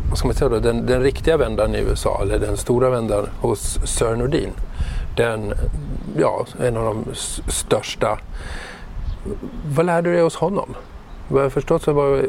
[0.08, 3.28] vad ska man säga då, den, den riktiga vändan i USA, eller den stora vändan
[3.40, 4.50] hos Sören Nordin.
[5.16, 5.54] Den,
[6.18, 7.14] ja, en av de
[7.48, 8.18] största.
[9.66, 10.74] Vad lärde du dig hos honom?
[11.28, 12.28] Vad jag förstått så var det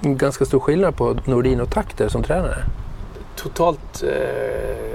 [0.00, 2.64] en ganska stor skillnad på Nordin och Takter som tränare
[3.36, 4.02] totalt...
[4.02, 4.92] Eh,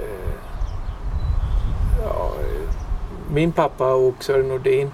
[2.04, 2.30] ja,
[3.30, 4.90] min pappa och Sören Nordin,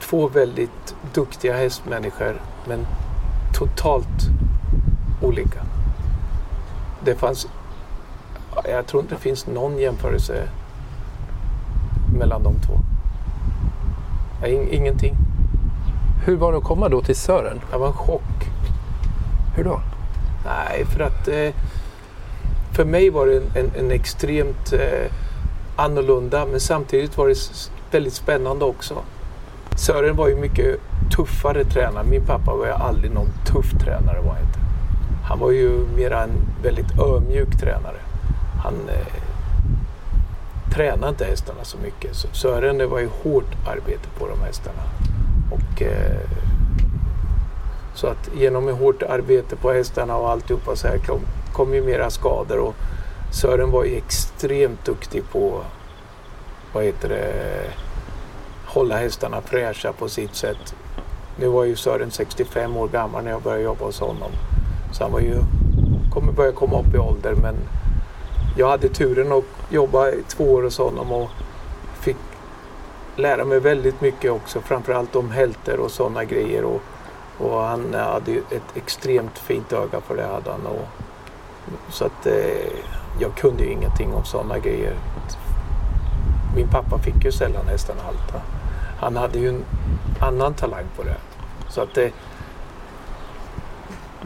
[0.00, 2.86] två väldigt duktiga hästmänniskor men
[3.54, 4.28] totalt
[5.22, 5.60] olika.
[7.04, 7.48] Det fanns...
[8.64, 10.48] Jag tror inte det finns någon jämförelse
[12.18, 12.78] mellan de två.
[14.70, 15.16] Ingenting.
[16.26, 17.60] Hur var det att komma då till Sören?
[17.70, 18.50] Det var en chock.
[19.56, 19.80] Hur då?
[20.44, 21.50] Nej, för att eh,
[22.74, 25.10] för mig var det en, en extremt eh,
[25.76, 27.36] annorlunda men samtidigt var det
[27.90, 28.94] väldigt spännande också.
[29.76, 30.80] Sören var ju mycket
[31.16, 32.04] tuffare tränare.
[32.04, 34.20] Min pappa var ju aldrig någon tuff tränare.
[34.20, 34.58] Var inte.
[35.24, 36.30] Han var ju mera en
[36.62, 37.96] väldigt ödmjuk tränare.
[38.62, 39.22] Han eh,
[40.74, 42.16] tränade inte hästarna så mycket.
[42.16, 44.82] Så Sören det var ju hårt arbete på de hästarna.
[45.50, 46.20] Och, eh,
[47.94, 51.20] så att genom hårt arbete på hästarna och alltihopa så här kom,
[51.54, 52.74] kom ju mera skador och
[53.32, 55.60] Sören var ju extremt duktig på
[56.72, 57.32] vad heter det,
[58.66, 60.74] hålla hästarna fräscha på sitt sätt.
[61.36, 64.30] Nu var ju Sören 65 år gammal när jag började jobba hos honom.
[64.92, 65.36] Så han var ju,
[66.12, 67.54] kommer börja komma upp i ålder men
[68.56, 71.28] jag hade turen att jobba i två år hos honom och
[72.00, 72.16] fick
[73.16, 74.60] lära mig väldigt mycket också.
[74.60, 76.64] Framförallt om hälter och sådana grejer.
[76.64, 76.80] Och,
[77.38, 80.66] och han hade ju ett extremt fint öga för det hade han.
[80.66, 81.03] Och,
[81.90, 82.34] så att eh,
[83.20, 84.94] jag kunde ju ingenting om sådana grejer.
[86.56, 88.40] Min pappa fick ju sällan hästarna halta.
[88.98, 89.64] Han hade ju en
[90.20, 91.16] annan talang på det.
[91.68, 92.12] Så att det,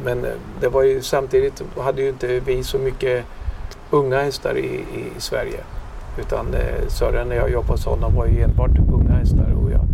[0.05, 3.25] men eh, det var ju samtidigt hade ju inte vi så mycket
[3.91, 5.61] unga hästar i, i, i Sverige.
[6.19, 9.87] Utan eh, Sören när jag jobbade hos honom var ju enbart unga hästar och jag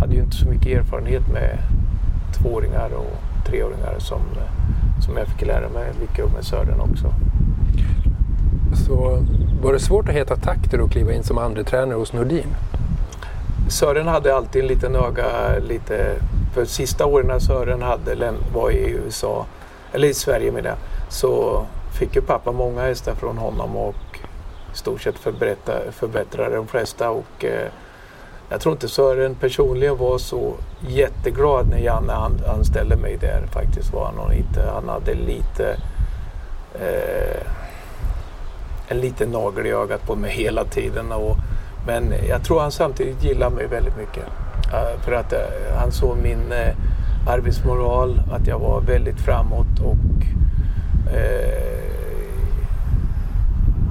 [0.00, 1.58] hade ju inte så mycket erfarenhet med
[2.38, 4.61] tvååringar och treåringar som, eh,
[5.04, 5.92] som jag fick lära mig
[6.34, 7.14] med Sören också.
[8.86, 9.22] Så
[9.62, 12.46] var det svårt att heta takter och kliva in som andre tränare hos Nordin?
[13.68, 16.16] Sören hade alltid en liten öga lite...
[16.54, 19.46] För sista åren när Sören hade, var i USA,
[19.92, 20.74] eller i Sverige med det,
[21.08, 21.62] så
[21.98, 24.18] fick ju pappa många hästar från honom och
[24.74, 25.18] i stort sett
[25.90, 27.10] förbättrade de flesta.
[27.10, 27.68] Och, eh,
[28.52, 30.54] jag tror inte Sören personligen var så
[30.88, 32.12] jätteglad när Janne
[32.46, 33.46] anställde mig där.
[33.52, 34.62] Faktiskt var han inte.
[34.74, 35.76] Han hade lite
[36.74, 37.46] eh,
[38.88, 41.12] en liten nagel i ögat på mig hela tiden.
[41.12, 41.36] Och,
[41.86, 44.24] men jag tror han samtidigt gillade mig väldigt mycket.
[44.72, 46.74] Eh, för att eh, han såg min eh,
[47.28, 49.96] arbetsmoral, att jag var väldigt framåt och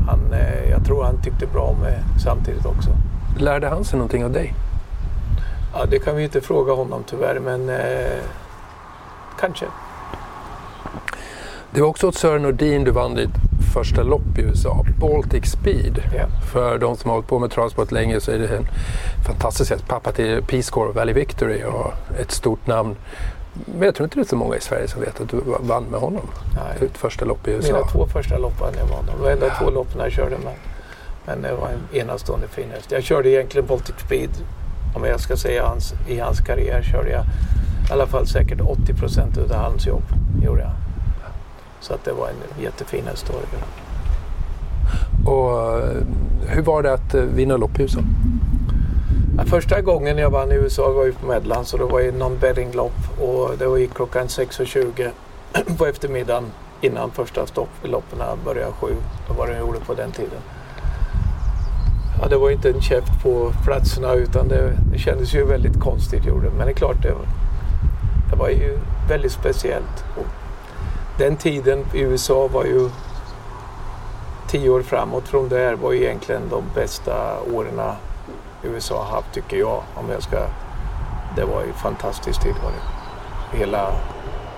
[0.07, 0.35] han,
[0.69, 2.89] jag tror han tyckte bra om mig samtidigt också.
[3.39, 4.53] Lärde han sig någonting av dig?
[5.73, 7.71] Ja, det kan vi inte fråga honom tyvärr, men
[9.39, 9.65] kanske.
[11.71, 13.29] Det var också åt Sören Nordin du vann ditt
[13.73, 16.03] första lopp i USA, Baltic Speed.
[16.13, 16.29] Yeah.
[16.53, 18.67] För de som har hållit på med travsport länge så är det en
[19.27, 19.87] fantastisk häst.
[19.87, 22.95] Pappa till Peace Corps Valley Victory och ett stort namn.
[23.65, 25.83] Men jag tror inte det är så många i Sverige som vet att du vann
[25.83, 26.27] med honom.
[26.55, 26.77] Nej.
[26.79, 27.73] Ditt första lopp i USA.
[27.73, 29.15] Mina två första lopp vann jag med honom.
[29.17, 29.53] Det var enda ja.
[29.59, 30.53] två lopp när jag körde med.
[31.31, 32.91] Men det var en enastående fin häst.
[32.91, 34.29] Jag körde egentligen Baltic Speed,
[34.95, 37.23] om jag ska säga hans, i hans karriär, körde jag
[37.89, 40.03] i alla fall säkert 80 procent av hans jobb.
[40.43, 40.71] Gjorde jag.
[41.79, 43.47] Så att det var en jättefin historia.
[45.25, 46.03] Och eh,
[46.47, 47.99] hur var det att eh, vinna lopp i USA?
[49.37, 52.11] Ja, första gången jag vann i USA var ju på Medland så det var ju
[52.11, 55.09] någon bettinglopp och det var ju klockan 6.20
[55.77, 56.45] på eftermiddagen
[56.81, 57.45] innan första
[57.83, 58.95] loppen började sju.
[59.27, 60.39] Det var det jag gjorde på den tiden.
[62.21, 66.25] Ja, det var inte en käft på platserna utan det, det kändes ju väldigt konstigt
[66.25, 67.13] gjorde Men det är klart, det,
[68.29, 68.77] det var ju
[69.09, 70.05] väldigt speciellt.
[70.17, 70.25] Och
[71.17, 72.89] den tiden i USA var ju
[74.47, 77.81] tio år framåt från där var ju egentligen de bästa åren
[78.63, 79.83] USA har haft tycker jag.
[79.95, 80.37] Om jag ska,
[81.35, 83.57] det var ju fantastisk tid var det.
[83.57, 83.93] Hela,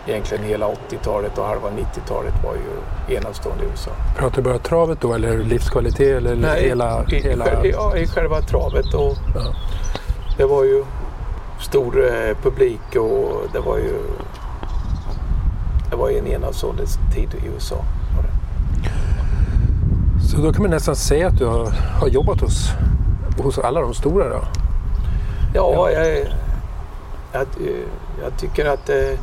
[0.08, 3.92] egentligen hela 80-talet och halva 90-talet var ju enastående i USA.
[4.18, 6.18] Pratar du bara travet då eller livskvalitet?
[6.18, 7.66] Eller Nej, hela, i, hela...
[7.66, 8.94] Ja, i själva travet.
[8.94, 9.54] Och ja.
[10.38, 10.84] Det var ju
[11.60, 13.96] stor eh, publik och det var ju
[15.90, 17.76] det var ju en enastående tid i USA.
[20.32, 21.66] Så då kan man nästan säga att du har,
[22.00, 22.70] har jobbat hos,
[23.38, 24.42] hos alla de stora då?
[25.54, 26.08] Ja, jag,
[27.34, 27.48] jag,
[28.24, 29.20] jag tycker att eh,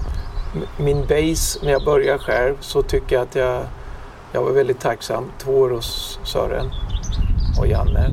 [0.77, 3.63] min base när jag började själv så tycker jag att jag,
[4.33, 5.25] jag var väldigt tacksam.
[5.39, 6.71] Två år hos Sören
[7.59, 8.11] och Janne.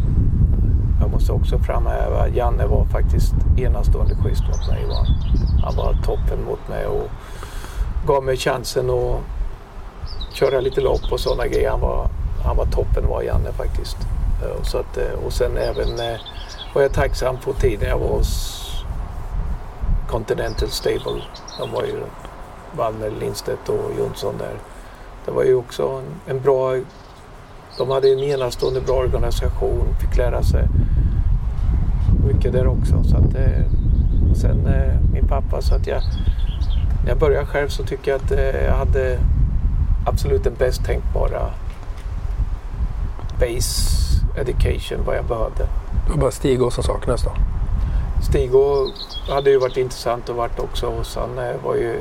[1.01, 4.85] Jag måste också framhäva att Janne var faktiskt enastående schysst mot mig.
[5.63, 6.85] Han var toppen mot mig.
[6.85, 7.09] Och,
[8.07, 9.19] gav mig chansen att
[10.33, 11.69] köra lite lopp och sådana grejer.
[11.69, 12.09] Han var,
[12.43, 13.97] han var toppen var Janne faktiskt.
[14.43, 16.19] Eh, så att, eh, och sen även eh,
[16.73, 18.63] var jag tacksam på tiden jag var hos
[20.09, 21.21] Continental Stable.
[21.59, 22.03] De var ju
[22.77, 24.53] Wallner, Lindstedt och Jonsson där.
[25.25, 26.75] Det var ju också en, en bra...
[27.77, 30.67] De hade en enastående bra organisation, fick lära sig
[32.27, 33.03] mycket där också.
[33.03, 33.35] Så att,
[34.31, 34.69] och sen
[35.13, 36.01] min pappa, så att jag
[37.07, 39.19] när jag började själv så tycker jag att eh, jag hade
[40.05, 41.51] absolut den bäst tänkbara
[43.39, 43.97] base
[44.37, 45.67] education vad jag behövde.
[46.05, 47.31] Det var bara Stig som saknas då?
[48.29, 48.51] Stig
[49.29, 51.99] hade ju varit intressant och varit också hos han eh, var ju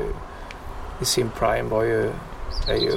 [1.01, 2.11] i sin prime var ju,
[2.67, 2.93] är ju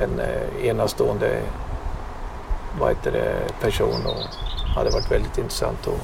[0.00, 1.40] en eh, enastående
[2.80, 4.22] vad heter det, person och
[4.76, 5.98] hade varit väldigt intressant och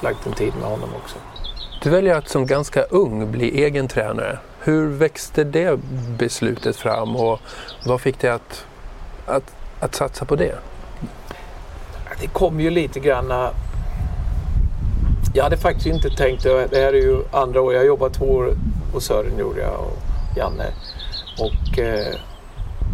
[0.00, 1.16] lagt en tid med honom också.
[1.82, 4.38] Du väljer att som ganska ung bli egen tränare.
[4.60, 5.78] Hur växte det
[6.18, 7.40] beslutet fram och
[7.86, 8.66] vad fick dig att,
[9.26, 10.54] att att satsa på det?
[12.20, 13.50] Det kom ju lite grann.
[15.34, 16.68] Jag hade faktiskt inte tänkt det.
[16.72, 17.72] Här är ju andra år.
[17.72, 18.54] Jag har jobbat två år
[18.96, 19.98] och Sören gjorde jag och
[20.36, 20.66] Janne.
[21.38, 22.14] Och eh,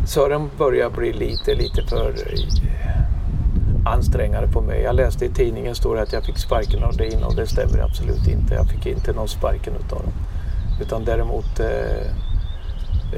[0.07, 2.92] Sören börjar bli lite, lite för eh,
[3.84, 4.82] ansträngande på mig.
[4.82, 8.26] Jag läste i tidningen står att jag fick sparken av Dean och det stämmer absolut
[8.26, 8.55] inte.
[8.55, 10.12] Jag fick inte någon sparken utav dem.
[10.80, 12.07] Utan däremot eh,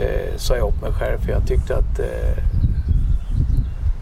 [0.03, 2.45] eh, sa jag upp mig själv för jag tyckte att eh,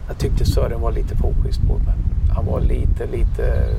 [0.07, 1.95] jag tyckte Sören var lite för oschysst mot mig.
[2.35, 3.75] Han var lite, lite...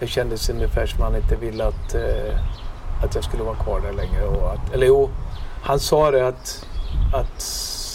[0.00, 2.38] Det kändes ungefär som han inte ville att, eh,
[3.04, 4.26] att jag skulle vara kvar där längre.
[4.26, 5.10] Och att, eller jo,
[5.62, 6.66] han sa det att,
[7.14, 7.44] att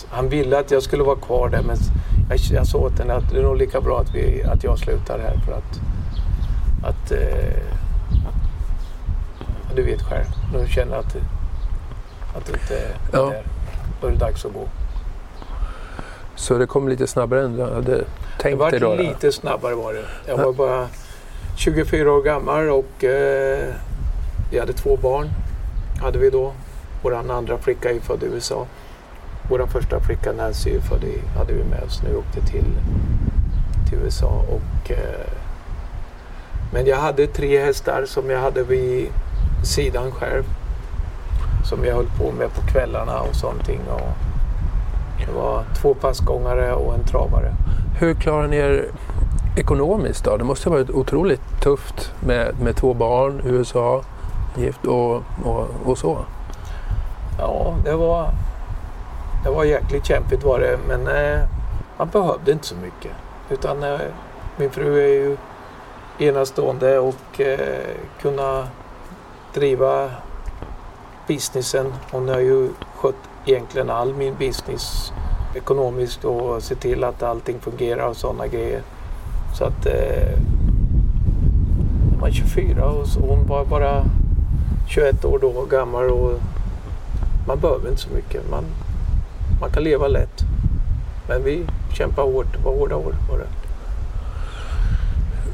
[0.10, 1.78] han ville att jag skulle vara kvar där men
[2.30, 4.80] jag, jag sa åt henne att det är nog lika bra att, vi, att jag
[4.80, 5.80] slutar här för att,
[6.90, 7.64] att eh,
[9.76, 10.26] du vet själv.
[10.54, 11.16] Nu känner jag att,
[12.38, 13.26] att det inte är Ja.
[13.30, 13.44] där.
[14.02, 14.68] Då är det dags att gå.
[16.36, 18.06] Så det kom lite snabbare än du hade Det
[18.40, 18.88] tänkt var dig då?
[18.90, 18.96] då?
[19.04, 20.06] lite snabbare var det.
[20.28, 20.88] Jag var bara
[21.56, 23.64] 24 år gammal och eh,
[24.54, 25.30] vi hade två barn.
[26.02, 26.52] Hade vi då.
[27.02, 28.66] Vår andra flicka är född i USA.
[29.50, 32.66] Vår första flicka Nancy är född i, hade vi med oss när vi åkte till,
[33.90, 34.46] till USA.
[34.50, 35.32] Och, eh,
[36.74, 39.08] men jag hade tre hästar som jag hade vid
[39.64, 40.44] sidan själv.
[41.66, 43.70] Som jag höll på med på kvällarna och sånt.
[43.70, 44.08] Och
[45.26, 47.54] det var två passgångare och en travare.
[48.00, 48.86] Hur klarar ni er
[49.58, 50.38] ekonomiskt då?
[50.38, 54.04] Det måste ha varit otroligt tufft med, med två barn, USA,
[54.58, 56.18] gift och, och, och så.
[57.40, 58.30] Ja, det var,
[59.44, 60.80] det var jäkligt kämpigt var det.
[60.88, 61.44] Men eh,
[61.98, 63.12] man behövde inte så mycket.
[63.50, 64.00] Utan eh,
[64.58, 65.38] min fru är ju
[66.20, 68.68] enastående och eh, kunna
[69.54, 70.10] driva
[71.28, 71.94] businessen.
[72.12, 75.14] Hon har ju skött egentligen all min business
[75.56, 78.82] ekonomiskt och se till att allting fungerar och sådana grejer.
[79.58, 80.40] Så att eh,
[82.10, 84.06] hon var 24 och hon var bara
[84.94, 86.40] 21 år då gammal och
[87.48, 88.50] man behöver inte så mycket.
[88.50, 88.64] Man,
[89.62, 90.42] man kan leva lätt.
[91.28, 91.66] Men vi
[91.98, 92.54] kämpar hårt.
[92.54, 93.48] Det var hårda år var det.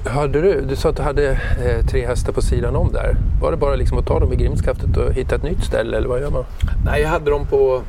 [0.10, 3.16] Hade du, du sa att du hade eh, tre hästar på sidan om där.
[3.42, 6.08] Var det bara liksom att ta dem i grimskaftet och hitta ett nytt ställe eller
[6.08, 6.46] vad gör man?
[6.86, 7.82] Nej, jag hade dem på...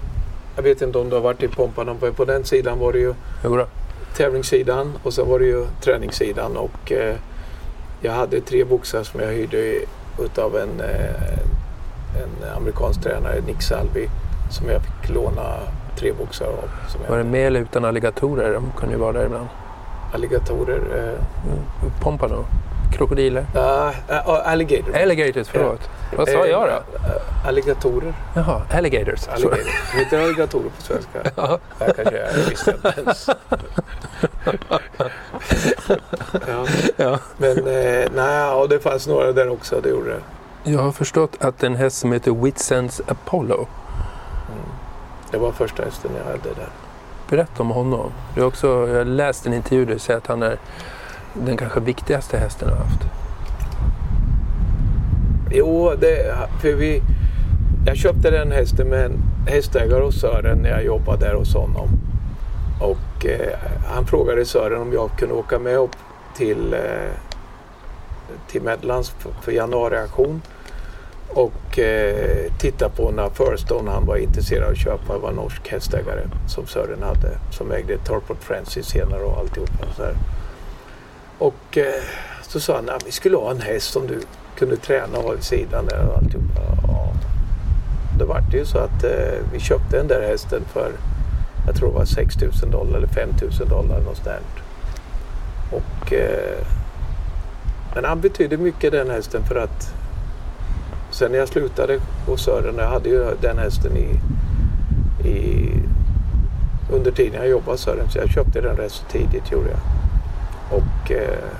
[0.57, 1.97] Jag vet inte om du har varit i Pompan.
[2.01, 3.67] På, på den sidan var det ju då.
[4.17, 6.57] tävlingssidan och sen var det ju träningssidan.
[6.57, 7.17] Och eh,
[8.01, 9.75] jag hade tre boxar som jag hyrde
[10.25, 11.39] utav en, eh,
[12.23, 14.09] en amerikansk tränare, Nick Salvi,
[14.51, 15.57] som jag fick låna
[15.97, 16.71] tre boxar av.
[17.09, 18.55] Var det med eller utan alligatorer?
[18.55, 19.49] De kunde ju vara där ibland.
[20.15, 20.81] alligatorer.
[20.97, 21.23] Eh,
[22.01, 22.45] Pompano?
[22.93, 23.47] Krokodiler?
[23.55, 24.97] ah, ah, alligator.
[25.03, 25.91] Alligators, förlåt.
[26.17, 26.75] Vad sa jag då?
[27.09, 28.15] Eh, Alligatorer.
[28.35, 29.29] Jaha, alligators.
[29.29, 29.97] Alligator.
[29.99, 31.19] Heter det alligatorer på svenska?
[31.37, 31.59] Ja.
[31.79, 33.29] Jag kanske visste inte ens.
[36.49, 36.67] ja.
[36.97, 37.19] Ja.
[37.37, 39.81] Men eh, nej, och det fanns några där också.
[39.83, 40.21] Det gjorde det.
[40.71, 43.67] Jag har förstått att en häst som heter Whitsense Apollo.
[45.31, 46.69] Det var första hästen jag hade där.
[47.29, 48.13] Berätta om honom.
[48.35, 50.59] Du har också, jag har läst en intervju där du säger att han är
[51.35, 53.01] den kanske viktigaste hästen du har haft.
[55.51, 57.03] Jo, det, för vi,
[57.87, 61.89] jag köpte den hästen med en hästägare hos Sören när jag jobbade där hos honom.
[62.81, 65.97] Och eh, han frågade Sören om jag kunde åka med upp
[66.37, 67.13] till, eh,
[68.49, 70.43] till Medlands för, för januariaktion
[71.29, 75.13] och eh, titta på när Firestone han var intresserad av att köpa.
[75.13, 79.87] Det var en norsk hästägare som Sören hade som ägde Torport Francis senare och alltihopa.
[79.97, 80.15] Så här
[81.41, 82.03] och eh,
[82.43, 84.21] så sa han att vi skulle ha en häst som du
[84.59, 86.61] kunde träna och ha vid sidan där och alltihopa.
[86.83, 87.13] Ja.
[88.19, 90.93] Det vart ju så att eh, vi köpte den där hästen för
[91.67, 93.29] jag tror det var 6 000 dollar eller 5
[93.61, 94.61] 000 dollar något sånt.
[95.71, 96.67] Och, eh,
[97.95, 99.95] men han betydde mycket den hästen för att
[101.11, 104.09] sen när jag slutade hos Sören, jag hade ju den hästen i,
[105.29, 105.69] i
[106.93, 110.00] under tiden jag jobbade hos Sören så jag köpte den rätt så tidigt gjorde jag.
[110.71, 111.51] Och eh,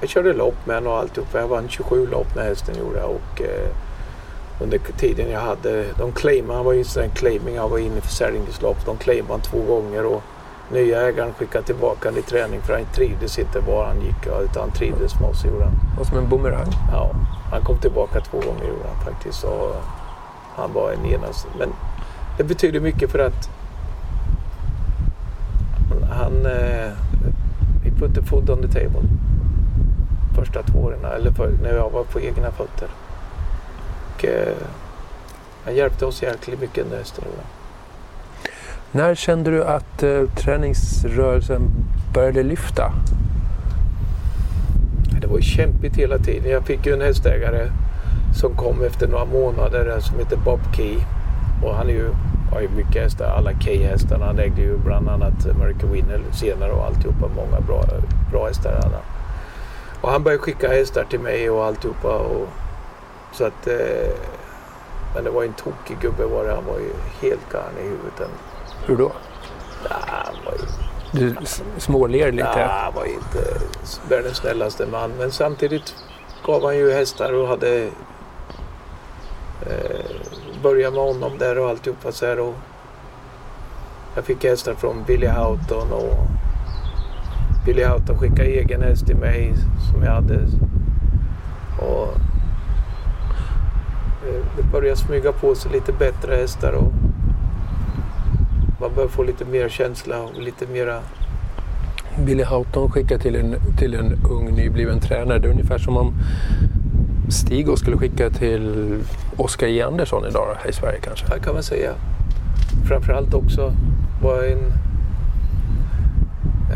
[0.00, 1.40] jag körde lopp med den och alltihopa.
[1.40, 3.02] Jag vann 27 lopp med hästen gjorde.
[3.02, 3.70] Och, eh,
[4.60, 8.00] under tiden jag hade, de claimade, han var ju en claiming, han var inne i
[8.00, 8.86] försäljningslopp.
[8.86, 10.22] De claimade han två gånger och
[10.72, 14.62] nya ägaren skickade tillbaka honom i träning för han trivdes inte var han gick utan
[14.62, 15.74] han trivdes med oss gjorde han.
[16.00, 16.72] Och som en boomerang.
[16.92, 17.10] Ja,
[17.50, 19.44] han kom tillbaka två gånger gjorde han faktiskt.
[19.44, 19.76] Och
[20.56, 21.46] han var en enas.
[21.58, 21.72] Men
[22.36, 23.50] det betyder mycket för att
[26.10, 26.46] han...
[26.46, 26.92] Eh,
[27.84, 29.08] vi put the food on the table.
[30.34, 32.88] Första två åren, eller för, när jag var på egna fötter.
[34.14, 34.54] Och, eh,
[35.64, 36.86] han hjälpte oss jäkligt mycket
[37.24, 37.46] gjorde han.
[38.92, 41.70] När kände du att eh, träningsrörelsen
[42.14, 42.92] började lyfta?
[45.20, 46.50] Det var kämpigt hela tiden.
[46.50, 47.70] Jag fick ju en hästägare
[48.34, 50.96] som kom efter några månader som heter Bob Key.
[51.62, 52.08] Och han är ju,
[52.54, 54.26] har ju mycket hästar, alla Key-hästarna.
[54.26, 57.28] Han ägde ju bland annat American Winner senare och alltihopa.
[57.36, 57.84] Många bra,
[58.30, 58.92] bra hästar han
[60.00, 62.18] Och han började skicka hästar till mig och alltihopa.
[62.18, 62.48] Och,
[63.32, 64.14] så att, eh,
[65.14, 66.54] men det var en tokig gubbe var det.
[66.54, 68.30] Han var ju helt galen i huvudet.
[68.86, 69.12] Hur då?
[69.90, 70.66] Ja, han var ju
[71.20, 71.36] Du
[71.78, 72.48] småler lite.
[72.58, 73.60] Ja, han var inte
[74.08, 75.10] världens snällaste man.
[75.18, 75.94] Men samtidigt
[76.46, 77.88] gav han ju hästar och hade
[79.66, 80.23] eh,
[80.64, 82.40] börja med honom där och alltihopa så här.
[82.40, 82.54] Och
[84.14, 86.26] jag fick hästar från Billy Houghton och
[87.66, 89.52] Billy Houghton skickade egen häst till mig
[89.92, 90.34] som jag hade.
[91.78, 92.08] Och
[94.26, 96.92] eh, det började smyga på sig lite bättre hästar och
[98.80, 101.00] man börjar få lite mer känsla och lite mera...
[102.26, 105.38] Billy Houghton skickar till en, till en ung nybliven tränare.
[105.38, 106.14] Det är ungefär som om
[107.28, 108.98] Stig skulle skicka till
[109.36, 111.26] Oskar J Andersson idag här i Sverige kanske.
[111.26, 111.92] Det kan man säga.
[112.88, 113.72] Framförallt också
[114.22, 114.72] var en,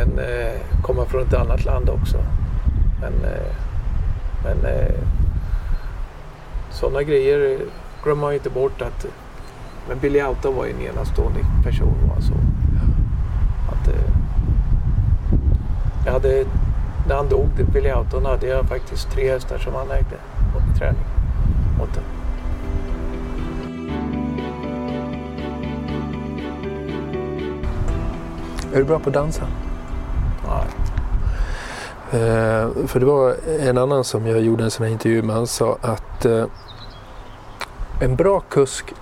[0.00, 2.16] en eh, komma från ett annat land också.
[3.00, 3.52] Men, eh,
[4.44, 4.94] men eh,
[6.70, 7.58] sådana grejer
[8.04, 9.06] glömmer man inte bort att
[9.88, 12.10] men Billy Auto var ju en enastående person.
[12.16, 12.32] Alltså.
[13.72, 14.12] Att, eh,
[16.06, 16.44] jag hade,
[17.08, 20.16] när han dog, Billy Auton, hade jag faktiskt tre hästar som han ägde
[20.78, 21.04] träning
[21.82, 22.04] åt den.
[28.72, 29.42] Är du bra på att dansa?
[30.48, 30.66] Nej.
[32.10, 35.36] Eh, för det var en annan som jag gjorde en sån här intervju med.
[35.36, 36.44] Han sa att eh,
[38.00, 38.94] en bra kusk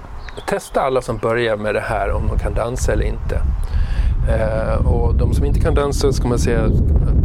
[0.49, 3.41] testa alla som börjar med det här om de kan dansa eller inte.
[4.29, 6.73] Eh, och de som inte kan dansa ska man säga att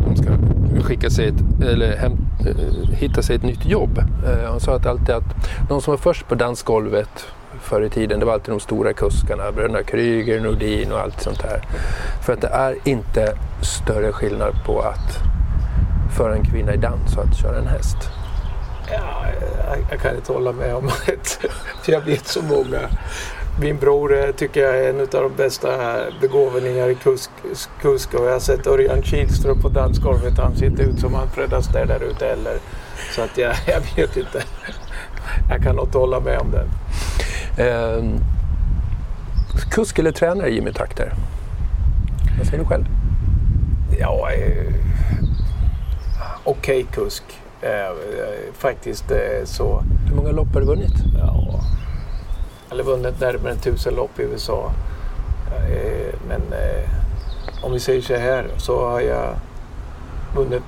[0.06, 0.51] de ska
[0.84, 3.98] skicka sig ett, eller hem, eh, hitta sig ett nytt jobb.
[3.98, 5.24] Eh, han sa att alltid att
[5.70, 7.28] de som var först på dansgolvet
[7.62, 11.42] förr i tiden, det var alltid de stora kuskarna, bröderna Kryger, Nordin och allt sånt
[11.42, 11.62] här.
[12.22, 15.20] För att det är inte större skillnad på att
[16.18, 17.98] föra en kvinna i dans och att köra en häst.
[18.92, 19.26] Ja,
[19.68, 21.40] jag, jag kan inte hålla med om det.
[21.84, 22.80] För jag vet så många.
[23.60, 27.30] Min bror eh, tycker jag är en av de bästa begåvningar i kusk,
[27.82, 30.38] kusk och jag har sett Örjan Kihlström på dansgolvet.
[30.38, 32.58] Han ser inte ut som han Fred Astaire där ute heller.
[33.16, 34.44] Så att jag, jag vet inte.
[35.50, 36.68] Jag kan inte hålla med om det.
[37.64, 38.04] Eh,
[39.72, 41.14] kusk eller tränare Jimmy Takter?
[42.38, 42.86] Vad säger du själv?
[44.00, 44.74] Ja, eh,
[46.44, 47.24] okej okay, kusk.
[47.62, 47.96] Eh,
[48.54, 49.84] faktiskt eh, så.
[50.08, 50.94] Hur många lopp har du vunnit?
[51.20, 51.31] Ja,
[52.72, 54.72] eller vunnit närmare tusen lopp i USA.
[55.48, 56.90] Eh, men eh,
[57.64, 59.36] om vi säger så här så har jag
[60.36, 60.64] vunnit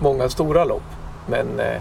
[0.00, 0.82] många stora lopp.
[1.26, 1.80] Men eh,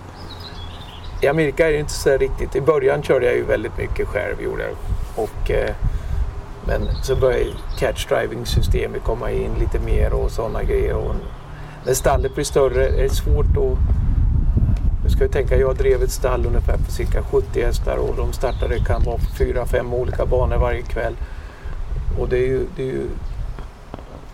[1.21, 2.55] i Amerika är det inte så riktigt.
[2.55, 4.41] I början körde jag ju väldigt mycket själv.
[4.41, 4.75] Gjorde jag.
[5.15, 5.75] Och, eh,
[6.67, 7.45] men så började
[7.79, 10.93] catch driving systemet komma in lite mer och sådana grejer.
[10.93, 11.15] Och
[11.85, 13.77] när stallet blir större är det svårt att
[15.13, 18.79] ska vi tänka, jag drev ett stall ungefär på cirka 70 hästar och de startade
[18.79, 21.15] kan vara fyra, fem olika banor varje kväll.
[22.19, 23.07] Och det är ju, det är ju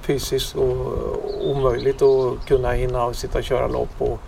[0.01, 0.97] fysiskt och
[1.43, 3.89] omöjligt att kunna hinna och sitta och köra lopp.
[3.97, 4.19] Och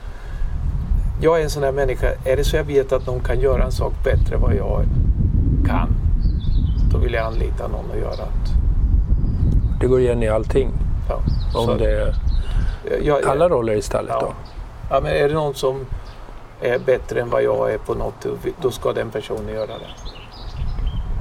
[1.22, 3.64] jag är en sån där människa, är det så jag vet att någon kan göra
[3.64, 4.86] en sak bättre än vad jag
[5.68, 5.89] kan,
[6.91, 8.32] då vill jag anlita någon att göra det.
[9.80, 10.70] Det går igen i allting?
[11.10, 11.22] Ja,
[11.60, 12.16] Om det är
[13.04, 14.22] jag, alla roller i stallet ja.
[14.22, 14.34] då?
[14.89, 15.86] Ja, men är det någon som
[16.62, 18.26] är bättre än vad jag är på något,
[18.62, 20.12] då ska den personen göra det.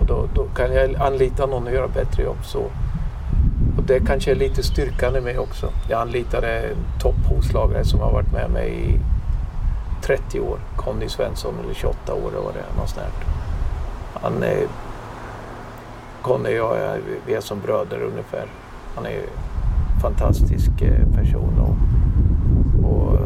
[0.00, 2.44] Och då, då kan jag anlita någon att göra bättre jobb.
[2.44, 2.58] Så.
[3.76, 5.70] Och det kanske är lite styrkan i mig också.
[5.88, 9.00] Jag anlitade en topphovslagare som har varit med mig i
[10.02, 10.58] 30 år.
[10.76, 12.80] Conny Svensson, eller 28 år eller vad det.
[12.80, 13.06] Något sånt
[14.22, 14.66] Han är,
[16.22, 18.46] Conny och jag, vi är som bröder ungefär.
[18.94, 21.60] Han är en fantastisk eh, person.
[21.60, 21.76] Och,
[22.90, 23.18] och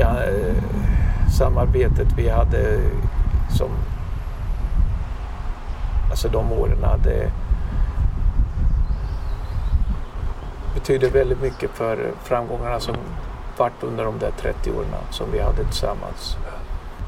[0.00, 0.91] ja, eh,
[1.38, 2.80] samarbetet vi hade
[3.50, 3.70] som
[6.10, 7.30] alltså de åren hade
[10.74, 12.96] betyder väldigt mycket för framgångarna som
[13.56, 16.36] vart under de där 30 åren som vi hade tillsammans.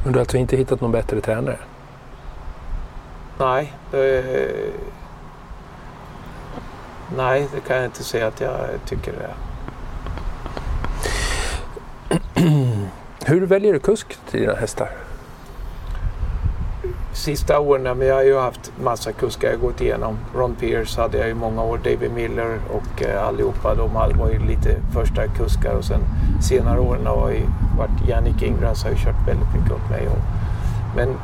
[0.05, 1.59] Men du har alltså inte hittat någon bättre tränare?
[3.39, 4.25] Nej, det,
[7.17, 8.57] nej, det kan jag inte säga att jag
[8.87, 9.35] tycker det.
[13.27, 14.89] Hur väljer du kusk till dina hästar?
[17.13, 20.19] sista åren, men jag har ju haft massa kuskar jag gått igenom.
[20.35, 23.75] Ron Pierce hade jag i många år, David Miller och eh, allihopa.
[23.75, 26.01] De var ju lite första kuskar och sen
[26.43, 27.43] senare åren har ju
[27.79, 30.09] varit Jannik Ingras har ju kört väldigt mycket åt mig.
[30.97, 31.15] Men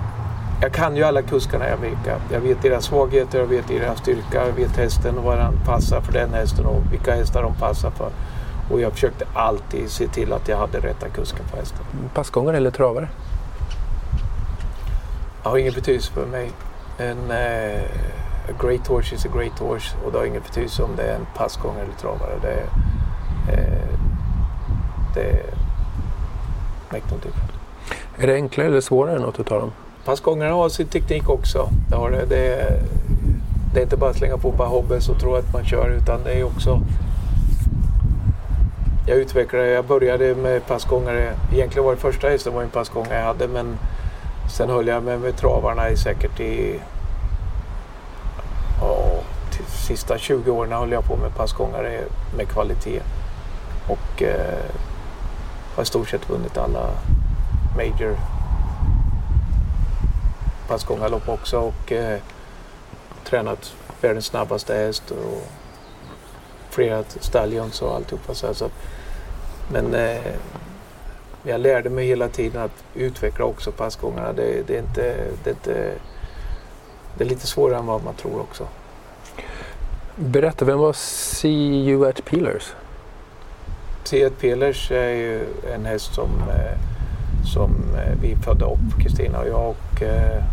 [0.63, 2.17] jag kan ju alla kuskarna i Amerika.
[2.33, 6.01] Jag vet deras svagheter, jag vet deras styrka, jag vet hästen och vad den passar
[6.01, 8.11] för den hästen och vilka hästar de passar för.
[8.71, 11.79] Och jag försökte alltid se till att jag hade rätta kuskar på hästen.
[12.15, 13.09] Passgångare eller travare?
[15.43, 16.51] Det har ingen betydelse för mig.
[16.99, 17.83] En uh,
[18.49, 21.15] a great horse is a great horse och det har ingen betydelse om det är
[21.15, 22.39] en passgångare eller travare.
[22.43, 22.63] Det,
[23.53, 23.99] uh,
[25.15, 25.43] det
[26.93, 27.55] make no difference.
[28.19, 29.73] Är det enklare eller svårare än något utav dem?
[30.05, 31.69] Passgångarna har sin teknik också.
[31.89, 32.25] Det, har det.
[32.29, 32.83] Det, är,
[33.75, 36.25] det är inte bara att slänga på bara hobbes och tro att man kör utan
[36.25, 36.81] det är också
[39.07, 41.35] jag utvecklade, jag började med passgångare.
[41.53, 43.79] Egentligen var det första hästen var en passgångare jag hade men
[44.57, 46.81] sen höll jag med, med travarna i säkert i
[48.81, 52.01] ja, till sista 20 åren höll jag på med passgångare
[52.37, 53.03] med kvalitet.
[53.89, 54.71] Och eh,
[55.77, 56.91] har i stort sett vunnit alla
[57.77, 58.17] major
[60.69, 62.19] passgångarlopp också och eh,
[63.25, 65.47] tränat världens snabbaste häst och
[66.71, 68.35] flera stallions och alltihopa.
[68.35, 68.71] Så, så,
[69.73, 70.33] men eh,
[71.43, 74.33] jag lärde mig hela tiden att utveckla också passgångarna.
[74.33, 75.93] Det, det, är inte, det, är inte,
[77.19, 78.67] det är lite svårare än vad man tror också.
[80.17, 80.97] Berätta, vem var
[81.45, 82.73] You At Peelers?
[84.05, 86.79] See At Peelers är ju en häst som, eh,
[87.55, 89.69] som eh, vi födde upp, Kristina och jag.
[89.71, 90.45] Och, eh,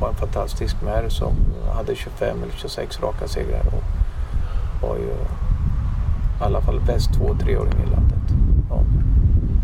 [0.00, 1.32] var en fantastisk mär som
[1.76, 3.66] hade 25 eller 26 raka segrar.
[3.66, 4.01] Och
[4.82, 5.12] var ju
[6.40, 8.22] i alla fall bäst två, treåring i landet.
[8.70, 8.82] Ja.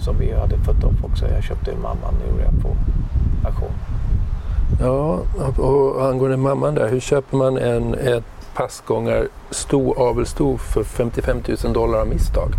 [0.01, 1.29] Som vi hade fött upp också.
[1.29, 2.77] Jag köpte mamman gjorde jag på
[3.49, 3.73] auktion.
[4.81, 5.21] Ja,
[5.63, 11.73] och angående mamman där, hur köper man en ett passgångar sto avelsto för 55 000
[11.73, 12.53] dollar av misstag?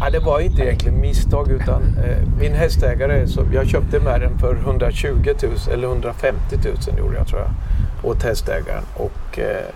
[0.00, 4.38] Ja, det var inte egentligen misstag utan eh, min hästägare, så jag köpte med den
[4.38, 5.08] för 120
[5.42, 7.50] 000 eller 150 000 gjorde jag tror jag.
[8.10, 8.84] Åt hästägaren.
[8.96, 9.66] Och, eh,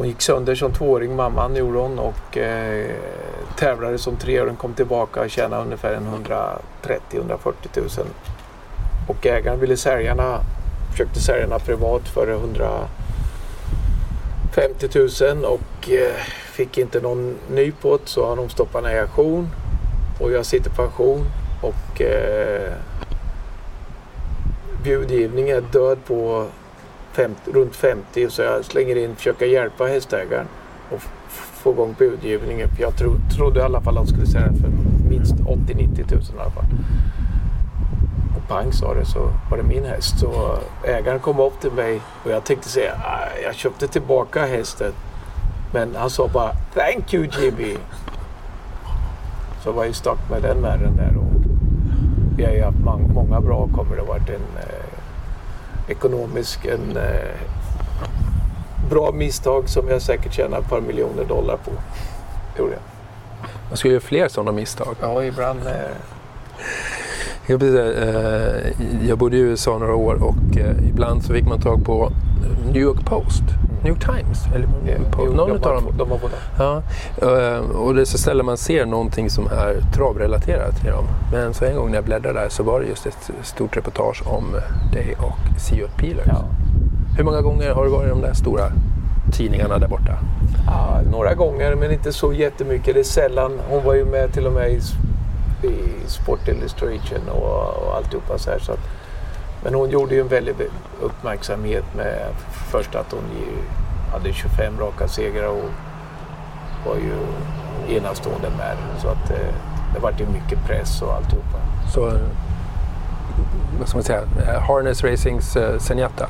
[0.00, 2.90] hon gick sönder som tvååring, mamman gjorde hon och eh,
[3.56, 6.00] tävlade som treåring, kom tillbaka och tjänade ungefär
[6.82, 7.88] 130-140 000.
[9.08, 10.38] Och ägaren ville sälja henne,
[10.90, 15.08] försökte sälja henne privat för 150 000
[15.44, 16.14] och eh,
[16.52, 19.48] fick inte någon ny på det så han omstoppade henne i auktion.
[20.20, 21.26] Och jag sitter på auktion
[21.62, 22.72] och eh,
[24.84, 26.46] budgivningen är död på
[27.12, 30.46] 50, runt 50 så jag slänger in, försöker hjälpa hästägaren
[30.90, 31.02] och
[31.62, 32.68] få igång budgivningen.
[32.68, 34.70] För jag tro, trodde i alla fall att de skulle sälja för
[35.08, 36.64] minst 80-90 000 i alla fall.
[38.36, 40.18] Och pang sa det så var det min häst.
[40.18, 44.92] Så ägaren kom upp till mig och jag tänkte säga ah, jag köpte tillbaka hästen.
[45.72, 47.76] Men han sa bara Thank you Jimmy.
[49.64, 51.16] Så var jag stuck med den märren där.
[51.16, 51.30] Och
[52.36, 52.78] vi har ju haft
[53.14, 54.79] många bra kommer det varit en eh,
[55.90, 57.30] ekonomisk, en eh,
[58.90, 61.70] bra misstag som jag säkert tjänar ett par miljoner dollar på.
[62.58, 62.82] Gjorde jag.
[63.68, 64.96] Man ska göra fler sådana misstag.
[65.00, 65.60] Ja, ibland.
[65.66, 65.72] Eh...
[67.46, 71.84] Jag, eh, jag bodde i USA några år och eh, ibland så fick man tag
[71.84, 72.12] på
[72.66, 73.42] New York Post.
[73.82, 74.46] New York Times?
[74.54, 75.34] Eller York Post.
[75.34, 75.94] Någon utav dem.
[75.98, 76.34] De var båda.
[76.58, 76.82] Ja.
[77.22, 81.04] Eh, och det är så sällan man ser någonting som är travrelaterat till dem.
[81.32, 84.22] Men så en gång när jag bläddrade där så var det just ett stort reportage
[84.26, 84.56] om
[84.92, 86.26] dig och Siot Peelers.
[86.26, 86.44] Ja.
[87.16, 88.72] Hur många gånger har du varit i de där stora
[89.32, 90.18] tidningarna där borta?
[90.66, 92.94] Ja, några gånger men inte så jättemycket.
[92.94, 93.60] Det är sällan.
[93.68, 94.76] Hon var ju med till och med i,
[95.66, 95.74] i
[96.06, 98.58] Sport Illustration och, och alltihopa så här.
[98.58, 98.80] Så att,
[99.64, 100.54] men hon gjorde ju en väldig
[101.02, 102.18] uppmärksamhet med
[102.70, 103.24] först att hon
[104.12, 105.70] hade 25 raka segrar och
[106.86, 107.14] var ju
[107.96, 109.54] enastående med Så att eh,
[109.94, 111.58] det vart ju mycket press och alltihopa.
[111.94, 112.00] Så,
[113.78, 114.22] vad ska man säga,
[114.68, 116.28] Harness Racings uh, Zenyatta?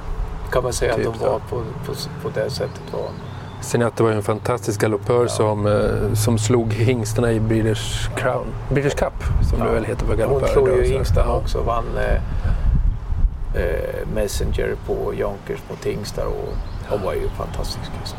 [0.52, 2.82] Kan man säga typ att de var på, på, på det sättet.
[2.92, 3.08] Var.
[3.60, 5.28] Zenyatta var ju en fantastisk galoppör ja.
[5.28, 8.46] som, uh, som slog hingstarna i British Crown.
[8.68, 9.64] British Cup som ja.
[9.64, 10.54] det väl heter för galoppörer.
[10.54, 11.62] Hon slog ju hingstarna också.
[11.62, 12.20] Vann eh,
[13.54, 16.54] eh, Messenger på Yonkers mot hingstar och
[16.88, 18.16] hon var ju fantastisk just.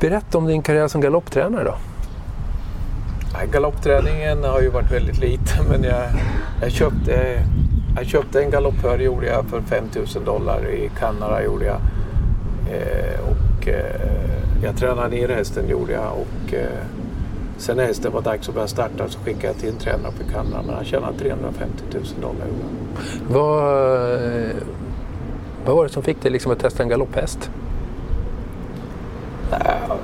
[0.00, 1.74] Berätta om din karriär som galopptränare då.
[3.52, 6.02] Galoppträningen har ju varit väldigt liten men jag,
[6.62, 7.42] jag, köpte,
[7.96, 11.80] jag köpte en galoppör gjorde jag för 5000 dollar i Kanada gjorde jag.
[12.70, 14.00] Eh, och eh,
[14.62, 16.84] jag tränade ner hästen gjorde jag och eh,
[17.60, 20.32] Sen när hästen var dags att börja starta så skickade jag till en tränare på
[20.32, 22.46] Kanada men han tjänade 350 000 dollar.
[23.28, 24.56] Vad, eh,
[25.64, 27.50] vad var det som fick dig liksom att testa en galopphäst?
[29.52, 29.96] Äh,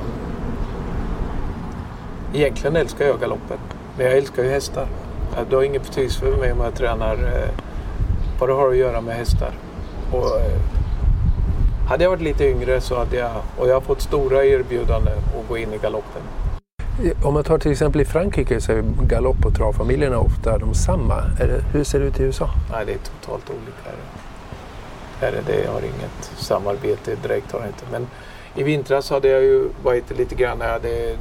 [2.34, 3.58] egentligen älskar jag galoppen.
[3.96, 4.86] Men jag älskar ju hästar.
[5.50, 7.50] Det har ingen betydelse för mig om jag tränar eh,
[8.40, 9.50] vad det har att göra med hästar.
[10.12, 10.40] Och,
[11.88, 15.48] hade jag varit lite yngre så hade jag, och jag har fått stora erbjudanden att
[15.48, 16.22] gå in i galoppen.
[17.22, 21.22] Om man tar till exempel i Frankrike så är galopp och travfamiljerna ofta de samma.
[21.38, 22.50] Det, hur ser det ut i USA?
[22.70, 23.90] Nej, det är totalt olika.
[25.20, 27.52] Är det, jag har inget samarbete direkt.
[27.52, 27.84] Har jag inte.
[27.92, 28.06] Men
[28.54, 31.16] i vintras hade jag ju varit lite grann, jag hade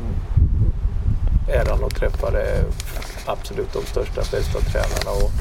[1.50, 2.64] äran att träffa det
[3.26, 5.24] absolut de största, bästa tränarna.
[5.24, 5.32] Och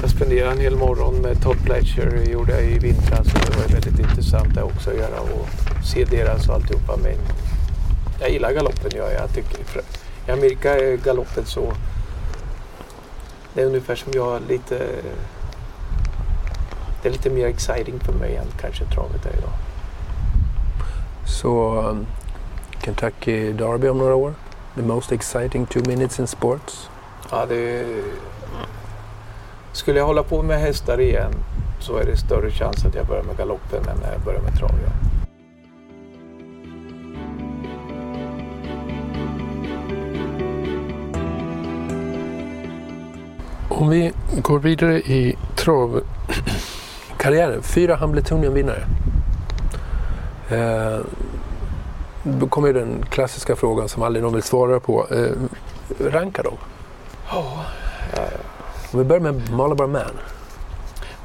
[0.00, 3.56] jag spenderade en hel morgon med Todd Fletcher, det gjorde jag i vintras och det
[3.56, 5.48] var väldigt intressant det också att göra och
[5.84, 6.96] se deras och alltihopa.
[7.02, 7.16] Men
[8.24, 9.58] jag gillar galoppen, jag, jag tycker.
[10.26, 11.72] I Amerika är galoppen så...
[13.54, 14.78] Det är ungefär som jag lite...
[17.02, 19.50] Det är lite mer exciting för mig än kanske travet är idag.
[21.26, 22.06] Så um,
[22.84, 24.34] Kentucky Derby om några år?
[24.74, 26.90] The most exciting two minutes in sports?
[27.30, 27.86] Ja, det...
[29.72, 31.32] Skulle jag hålla på med hästar igen
[31.80, 34.58] så är det större chans att jag börjar med galoppen än när jag börjar med
[34.58, 34.70] trav.
[43.76, 47.62] Om vi går vidare i travkarriären.
[47.62, 48.84] Fyra Hambletonian-vinnare.
[50.50, 50.98] Eh,
[52.22, 55.06] då kommer den klassiska frågan som aldrig någon vill svara på.
[55.10, 55.30] Eh,
[56.10, 56.56] ranka dem.
[57.30, 57.64] Ja.
[58.92, 60.18] Om vi börjar med Malabar Man.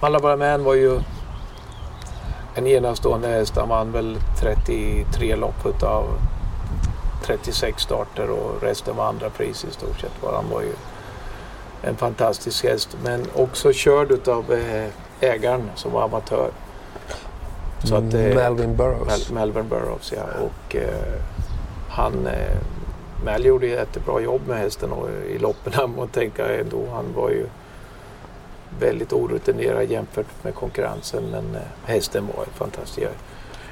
[0.02, 1.00] Malabar Man var ju
[2.56, 3.54] en enastående häst.
[3.56, 6.06] Han vann väl 33 lopp utav
[7.26, 10.12] 36 starter och resten var andra pris i stort sett.
[10.34, 10.74] Han var ju
[11.82, 16.50] en fantastisk häst men också körd utav eh, ägaren som var amatör.
[17.84, 19.32] Så att, eh, Melvin Burrows.
[19.32, 20.24] Mel Melvin Burrows ja.
[20.24, 21.22] Och eh,
[21.90, 22.28] han
[23.26, 25.92] Mel gjorde ett jättebra jobb med hästen och i loppen.
[25.98, 26.84] Man tänka ändå.
[26.94, 27.46] Han var ju
[28.80, 31.24] väldigt orutinerad jämfört med konkurrensen.
[31.32, 33.08] Men hästen var fantastisk.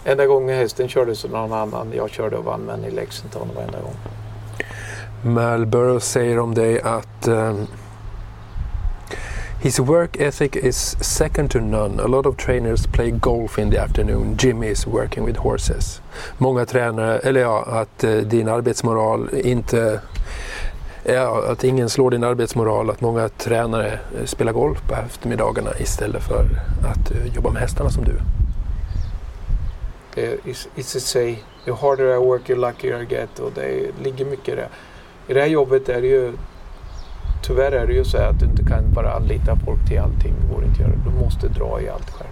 [0.04, 1.94] Enda gången hästen körde som någon annan.
[1.96, 3.96] Jag körde och vann men i Lexington varenda gång.
[5.22, 7.68] Mal Burrows säger om dig att um,
[9.60, 12.00] His work ethic is second to none.
[12.00, 14.38] A lot of trainers play golf in the afternoon.
[14.38, 16.02] Jimmy is working with horses.
[16.38, 20.02] Många tränare, eller ja, att uh, din arbetsmoral inte
[21.04, 26.24] Ja, att ingen slår din arbetsmoral, att många tränare eh, spelar golf på eftermiddagarna istället
[26.24, 26.46] för
[26.84, 28.20] att uh, jobba med hästarna som du.
[30.22, 31.36] It's, it's a say,
[31.66, 33.40] the harder I work, the luckier I get.
[33.40, 34.70] Och det ligger mycket i det.
[35.28, 36.34] I det här jobbet är det ju
[37.42, 40.34] tyvärr är det ju så att du inte kan bara anlita folk till allting.
[40.42, 41.00] Det går inte att göra.
[41.06, 42.30] Du måste dra i allt själv.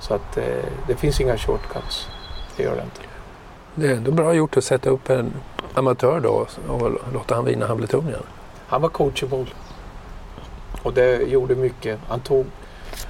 [0.00, 0.44] Så att eh,
[0.86, 2.08] det finns inga shortcuts.
[2.56, 3.00] Det gör det inte.
[3.74, 5.32] Det är ändå bra gjort att sätta upp en
[5.74, 8.22] amatör då och låta han vinna Hambletonian.
[8.68, 9.46] Han var coachable.
[10.82, 11.98] Och det gjorde mycket.
[12.08, 12.46] Han, tog,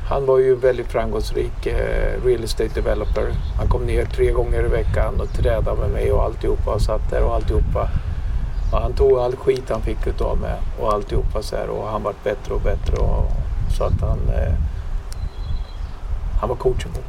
[0.09, 3.33] han var ju väldigt framgångsrik eh, real estate developer.
[3.59, 6.75] Han kom ner tre gånger i veckan och tränade med mig och alltihopa.
[6.75, 7.89] Och satt där och alltihopa.
[8.73, 12.03] Och han tog all skit han fick utav mig och alltihopa så här, och han
[12.03, 12.97] vart bättre och bättre.
[12.97, 13.31] Och,
[13.77, 14.55] så att han, eh,
[16.41, 17.03] han var coachable.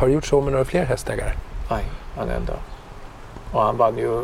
[0.00, 1.32] Har du gjort så med några fler hästägare?
[1.70, 1.84] Nej,
[2.16, 2.52] han enda.
[3.52, 4.22] Och han vann ju.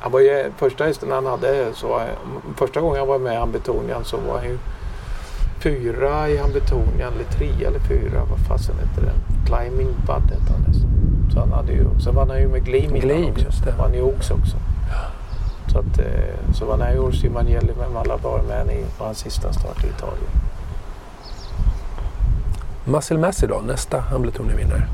[0.00, 1.74] Han var ju första hästen han hade.
[1.74, 2.00] Så,
[2.56, 4.58] första gången jag var med i Ambetonian så var han ju
[5.60, 7.12] fyra i Ambetonian.
[7.12, 8.24] Eller tre eller fyra.
[8.30, 9.46] Vad fasen hette den?
[9.46, 10.90] Climbing Bud hette han nästan.
[11.32, 13.44] Så han hade ju, sen vann han ju med Gleam Gleam, också.
[13.44, 13.72] Just det.
[13.78, 14.56] Vann ju Oaks också.
[15.76, 19.84] Så, att, eh, så var Nayor Simanjelli med Malabar med i på hans sista start
[19.84, 20.30] i Italien.
[22.84, 24.86] Muscle Massey då, nästa Hambletonian-vinnare?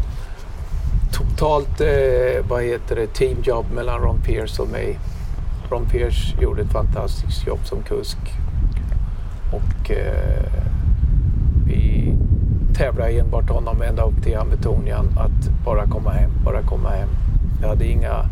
[1.13, 4.99] Totalt, eh, vad heter det, teamjobb mellan Ron Pierce och mig.
[5.71, 8.19] Ron Pierce gjorde ett fantastiskt jobb som kusk.
[9.53, 10.53] Och eh,
[11.67, 12.15] vi
[12.75, 17.09] tävlade enbart honom ända upp till Hambletonian att bara komma hem, bara komma hem.
[17.61, 18.29] Jag hade inga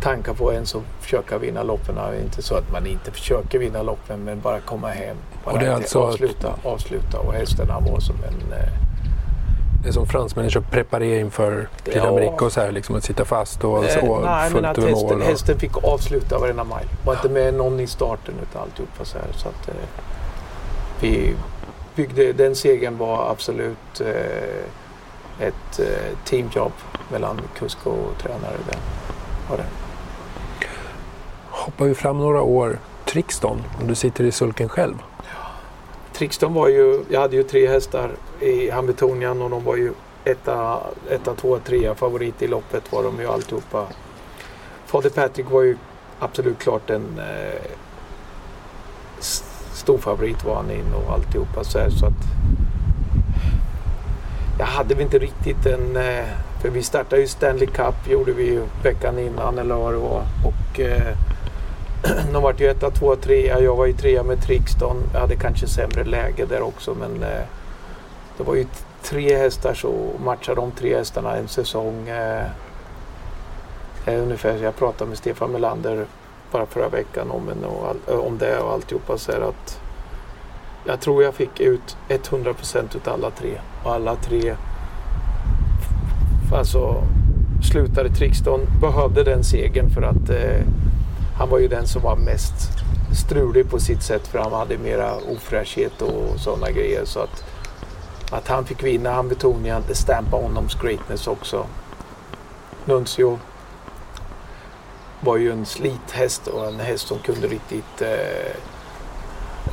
[0.00, 1.98] tankar på ens att försöka vinna loppen.
[2.24, 5.16] Inte så att man inte försöker vinna loppen men bara komma hem.
[5.44, 6.66] Bara och det är alltså avsluta, att...
[6.66, 8.52] avsluta och hästarna var som en...
[8.52, 8.68] Eh...
[9.82, 13.24] Det är som fransmännen kör preparering för Prix d'Amérique och så här, liksom att sitta
[13.24, 15.20] fast och eh, så Nej, fullt men att över hästen, mål.
[15.20, 15.26] Och...
[15.26, 16.88] hästen fick avsluta varenda mile.
[17.04, 19.26] Var inte med någon i starten utan alltihopa så här.
[19.36, 19.74] Så att, eh,
[21.00, 21.34] vi
[21.94, 26.72] byggde, den segern var absolut eh, ett eh, teamjobb
[27.12, 28.56] mellan kusk och tränare.
[28.70, 28.78] Där.
[29.50, 29.79] Var det
[31.60, 32.78] hoppar vi fram några år.
[33.04, 34.94] Trixton, och du sitter i sulken själv.
[36.12, 39.92] Trixton var ju, jag hade ju tre hästar i Hamiltonian och de var ju
[40.24, 40.80] etta,
[41.10, 43.86] etta tvåa, trea favorit i loppet var de ju alltihopa.
[44.86, 45.76] Fader Patrick var ju
[46.18, 47.70] absolut klart en eh,
[49.72, 52.22] storfavorit var han in och alltihopa så, här, så att
[54.58, 55.96] jag hade väl inte riktigt en...
[55.96, 56.24] Eh,
[56.62, 60.22] för vi startade ju Stanley Cup gjorde vi ju veckan innan eller vad det var.
[60.44, 61.16] Och eh,
[62.32, 63.60] de vart ju etta, tvåa, trea.
[63.60, 64.96] Jag var ju trea med Trixton.
[65.12, 67.44] Jag hade kanske sämre läge där också men eh,
[68.36, 68.66] det var ju
[69.02, 69.92] tre hästar så
[70.24, 72.08] matchade de tre hästarna en säsong.
[72.08, 72.44] Eh,
[74.06, 76.06] eh ungefär, jag pratade med Stefan Melander
[76.52, 79.18] bara förra veckan om, en och all, eh, om det och alltihopa.
[79.18, 79.80] Så att
[80.84, 83.50] jag tror jag fick ut 100 procent utav alla tre.
[83.84, 84.54] Och alla tre
[86.52, 87.02] alltså,
[87.62, 90.66] slutade Trixton behövde den segern för att eh,
[91.40, 92.54] han var ju den som var mest
[93.26, 97.04] strulig på sitt sätt för han hade mera ofräschhet och sådana grejer.
[97.04, 97.44] Så att,
[98.30, 101.66] att han fick vinna han betonade det stampade honoms greatness också.
[102.84, 103.38] Nuncio
[105.20, 108.56] var ju en slithäst och en häst som kunde riktigt eh,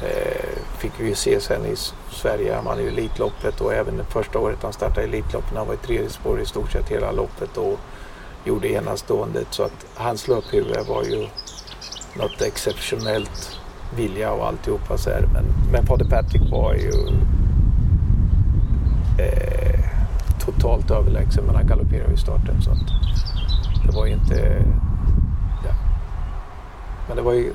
[0.04, 1.76] eh, fick vi ju se sen i
[2.12, 2.56] Sverige.
[2.56, 5.58] Han vann ju Elitloppet och även det första året han startade Elitloppet.
[5.58, 7.80] Han var i tredje spår i stort sett hela loppet och
[8.44, 9.44] gjorde enastående.
[9.50, 11.28] Så att hans löphuvud var ju
[12.16, 13.60] något exceptionellt
[13.96, 15.28] vilja och alltihopa så här.
[15.34, 16.92] Men, men Fader Patrick var ju
[19.20, 19.80] eh,
[20.46, 22.62] totalt överlägsen men han galopperade i starten.
[22.62, 22.88] Så att
[23.86, 24.66] det var ju inte...
[25.66, 25.74] Ja.
[27.08, 27.54] Men det var ju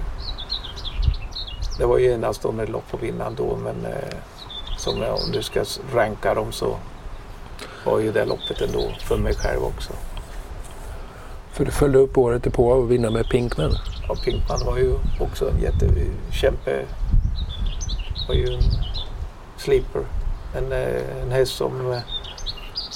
[1.78, 4.16] det var ju enastående lopp att vinna ändå men eh,
[4.78, 6.76] som jag, om du ska ranka dem så
[7.84, 9.92] var ju det loppet ändå för mig själv också.
[11.52, 13.72] För du följde upp året på att vinna med Pinkman?
[14.12, 16.84] Ja, Pinkman var ju också en jättekämpe.
[18.28, 18.62] var ju en
[19.56, 20.02] sleeper.
[20.56, 21.98] En, eh, en häst som eh,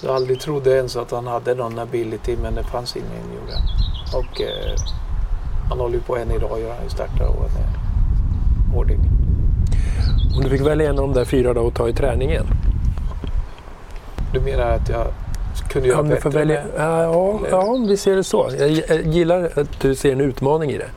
[0.03, 3.53] jag aldrig trodde ens att han hade någon ability men det fanns ingen gjorde
[4.13, 4.77] Och eh,
[5.69, 9.01] han håller ju på än idag, gör han startar och han är hårding.
[10.37, 12.47] Om du fick välja en av de där fyra då och ta i träningen?
[14.33, 15.07] Du menar att jag
[15.69, 16.31] kunde göra bättre?
[16.31, 18.51] Välja, ja, ja, om vi ser det så.
[18.59, 18.71] Jag
[19.07, 20.91] gillar att du ser en utmaning i det.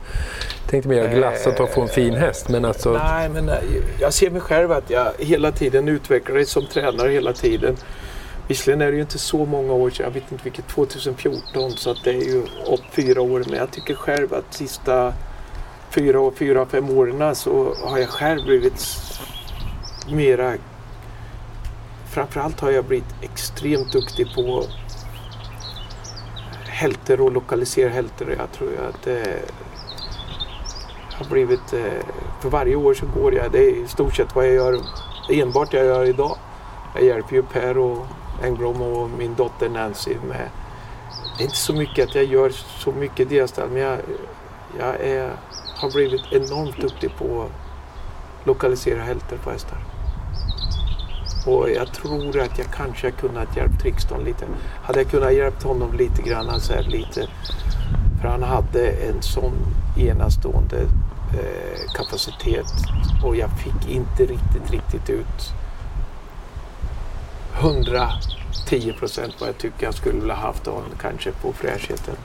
[0.62, 2.48] Jag tänkte mer glassat och få en fin häst.
[2.48, 2.92] Men alltså...
[2.92, 3.54] Nej, men eh,
[4.00, 7.76] jag ser mig själv att jag hela tiden utvecklar som tränare hela tiden.
[8.48, 11.90] Visserligen är det ju inte så många år sedan, jag vet inte vilket, 2014 så
[11.90, 13.44] att det är ju upp fyra år.
[13.48, 15.12] Men jag tycker själv att sista
[15.90, 18.86] fyra, fyra fem åren så har jag själv blivit
[20.08, 20.54] mera...
[22.10, 24.64] Framförallt har jag blivit extremt duktig på
[26.66, 28.36] hälter och lokalisera hälter.
[28.38, 29.50] Jag tror att det
[31.12, 31.72] har blivit...
[31.72, 32.04] Eh,
[32.40, 34.80] för varje år så går jag, det är i stort sett vad jag gör,
[35.30, 36.36] enbart jag gör idag.
[36.94, 38.06] Jag hjälper ju Per och
[38.42, 40.48] Engblom och min dotter Nancy med...
[41.36, 43.98] Det är inte så mycket att jag gör så mycket i deras men jag,
[44.78, 45.32] jag är
[45.76, 49.78] har blivit enormt duktig på att lokalisera hälter på hästar.
[51.46, 54.44] Och jag tror att jag kanske har kunnat hjälpa Trixton lite.
[54.82, 57.26] Hade jag kunnat hjälpa honom lite grann, så här, lite.
[58.20, 59.52] För han hade en sån
[59.96, 60.80] enastående
[61.32, 62.72] eh, kapacitet
[63.24, 65.52] och jag fick inte riktigt, riktigt ut
[67.60, 72.16] 110 procent vad jag tycker jag skulle vilja haft av kanske på fräschheten.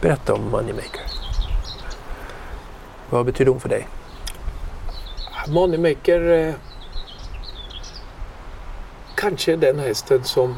[0.00, 1.02] Berätta om Moneymaker.
[3.10, 3.88] Vad betyder hon för dig?
[5.48, 6.54] Moneymaker eh,
[9.20, 10.54] kanske är den hästen som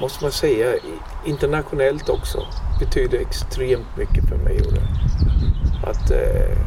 [0.00, 0.74] måste man säga
[1.26, 2.46] internationellt också
[2.80, 4.60] betyder extremt mycket för mig.
[5.84, 6.58] Att eh,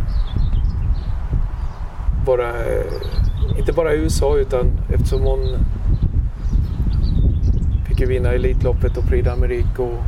[2.26, 2.94] bara, eh,
[3.58, 5.58] inte bara i USA utan eftersom hon
[7.88, 10.04] fick ju vinna Elitloppet och Prix d'Amérique och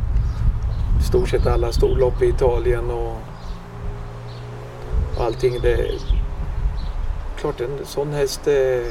[1.00, 3.16] i stort sett alla storlopp i Italien och,
[5.16, 5.60] och allting.
[5.62, 5.90] Det
[7.44, 8.82] klart en sån häst det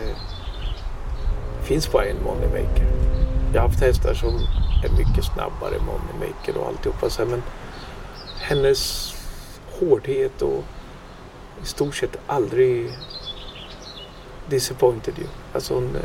[1.63, 2.85] finns bara en moneymaker.
[3.53, 4.35] Jag har haft hästar som
[4.83, 7.09] är mycket snabbare moneymaker och alltihopa.
[7.09, 7.43] Så men
[8.41, 9.13] hennes
[9.79, 10.63] hårdhet och
[11.63, 12.89] i stort sett aldrig
[14.49, 15.27] disappointed you.
[15.53, 15.97] Alltså hon,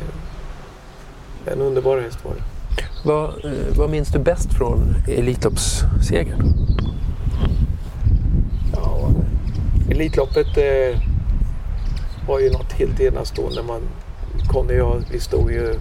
[1.46, 2.42] en underbar häst var det.
[3.04, 6.52] Vad, eh, vad minns du bäst från Elitloppssegern?
[8.72, 9.10] Ja,
[9.90, 11.07] Elitloppet eh,
[12.28, 13.62] var ju något helt enastående.
[13.62, 13.82] Man,
[14.48, 15.74] Conny och jag, vi stod ju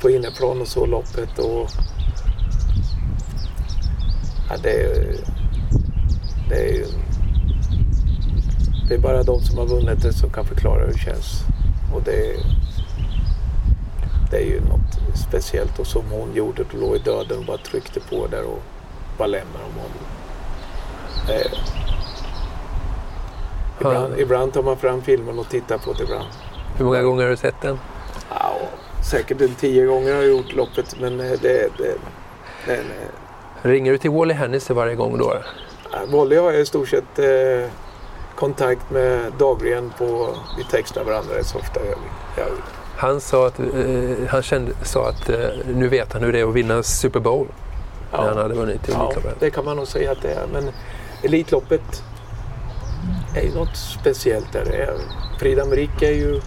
[0.00, 1.70] på innerplan och så, loppet och
[4.48, 5.16] Ja, det, är,
[6.48, 6.86] det är ju...
[8.88, 11.40] Det är bara de som har vunnit det som kan förklara hur det känns.
[11.94, 12.36] Och det,
[14.30, 15.78] det är ju något speciellt.
[15.78, 18.62] Och som hon gjorde, då låg i döden och bara tryckte på där och
[19.18, 19.90] bara lämnade honom.
[23.80, 26.28] Ibland, ibland tar man fram filmen och tittar på det ibland.
[26.76, 27.78] Hur många gånger har du sett den?
[28.30, 28.56] Ja,
[29.10, 31.38] säkert en tio gånger har jag gjort loppet men eh, det...
[31.38, 31.96] det,
[32.66, 35.34] det, det Ringer du till Wally Hennessy varje gång då?
[36.06, 37.70] Wally har jag i stort sett eh,
[38.34, 40.28] kontakt med dagligen på...
[40.58, 41.80] Vi textar varandra rätt så ofta.
[41.84, 41.98] Jag,
[42.36, 42.46] jag,
[42.96, 43.66] Han sa att, eh,
[44.28, 45.36] han kände, sa att eh,
[45.74, 47.46] nu vet han hur det är att vinna Super Bowl.
[48.12, 49.40] När han hade vunnit ja, Elitloppet.
[49.40, 50.46] det kan man nog säga att det är.
[50.52, 50.70] Men
[51.22, 52.02] Elitloppet
[53.36, 54.64] är ju något speciellt där.
[54.64, 54.98] Det är.
[55.38, 56.40] Frida Merik är ju...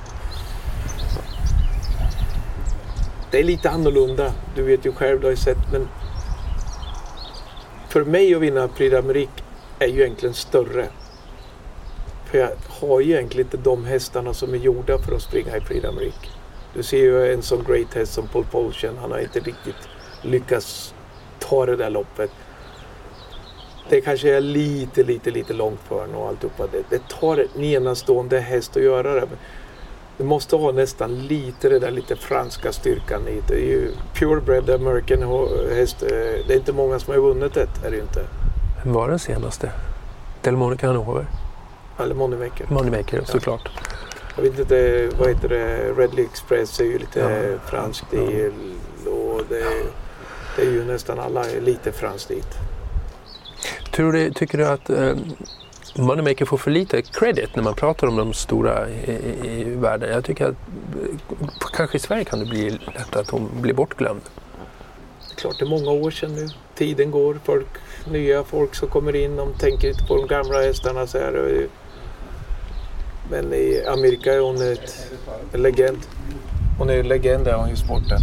[3.31, 4.33] Det är lite annorlunda.
[4.55, 5.71] Du vet ju själv, du har ju sett.
[5.71, 5.87] Men
[7.89, 9.29] för mig att vinna Frida Merik
[9.79, 10.87] är ju egentligen större.
[12.25, 15.61] För jag har ju egentligen inte de hästarna som är gjorda för att springa i
[15.61, 16.31] Frida Merik.
[16.73, 18.97] Du ser ju en sån great häst som Paul Polchen.
[18.97, 19.89] Han har inte riktigt
[20.21, 20.93] lyckats
[21.39, 22.31] ta det där loppet.
[23.89, 26.67] Det kanske är lite, lite, lite långt för honom och alltihopa.
[26.71, 29.27] Det, det tar en enastående häst att göra det.
[30.17, 33.53] Du måste ha nästan lite det där lite franska styrkan i det.
[33.53, 36.03] är ju purebred American häst.
[36.03, 36.09] eh,
[36.47, 38.25] Det är inte många som har vunnit det, är det inte.
[38.83, 39.71] Vem var den senaste?
[40.41, 41.25] Delmonica Hanover?
[41.99, 42.65] Eller Moneymaker.
[42.69, 43.69] Moneymaker såklart.
[44.35, 45.91] Jag vet inte, vad heter det?
[45.97, 47.69] Redley Express är ju lite Ja.
[47.69, 48.51] franskt i
[49.05, 49.63] och det,
[50.55, 52.47] det är ju nästan alla är lite franskt dit.
[53.91, 55.15] Tror du, tycker du att eh,
[55.95, 60.11] Moneymaker får för lite credit när man pratar om de stora i, i, i världen?
[60.11, 60.55] Jag tycker att
[61.41, 64.21] eh, kanske i Sverige kan det bli lätt att hon blir bortglömd.
[65.27, 66.47] Det är klart, det är många år sedan nu.
[66.75, 67.39] Tiden går.
[67.43, 67.67] Folk,
[68.11, 71.07] nya folk som kommer in, de tänker inte på de gamla hästarna.
[71.07, 71.67] Så här.
[73.31, 75.11] Men i Amerika är hon ett,
[75.53, 75.97] en legend.
[76.79, 78.21] Hon är en legend är hon i sporten.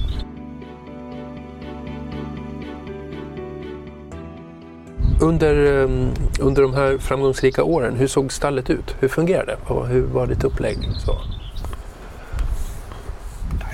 [5.25, 6.11] Under, ehm,
[6.41, 8.97] under de här framgångsrika åren, hur såg stallet ut?
[9.01, 9.75] Hur fungerade det?
[9.87, 10.79] Hur var ditt upplägg?
[11.05, 11.21] Så.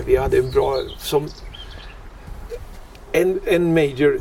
[0.06, 0.76] Vi hade en bra...
[0.98, 1.28] Som
[3.12, 4.20] en, en major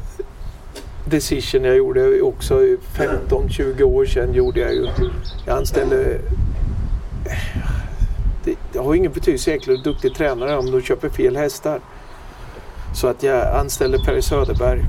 [1.06, 4.88] decision jag gjorde också 15-20 år sedan gjorde jag ju.
[5.46, 6.20] Jag anställde...
[8.44, 11.80] Det, det har ingen betydelse egentligen hur duktig tränare är om du köper fel hästar.
[12.96, 14.86] Så att jag anställde Per Söderberg.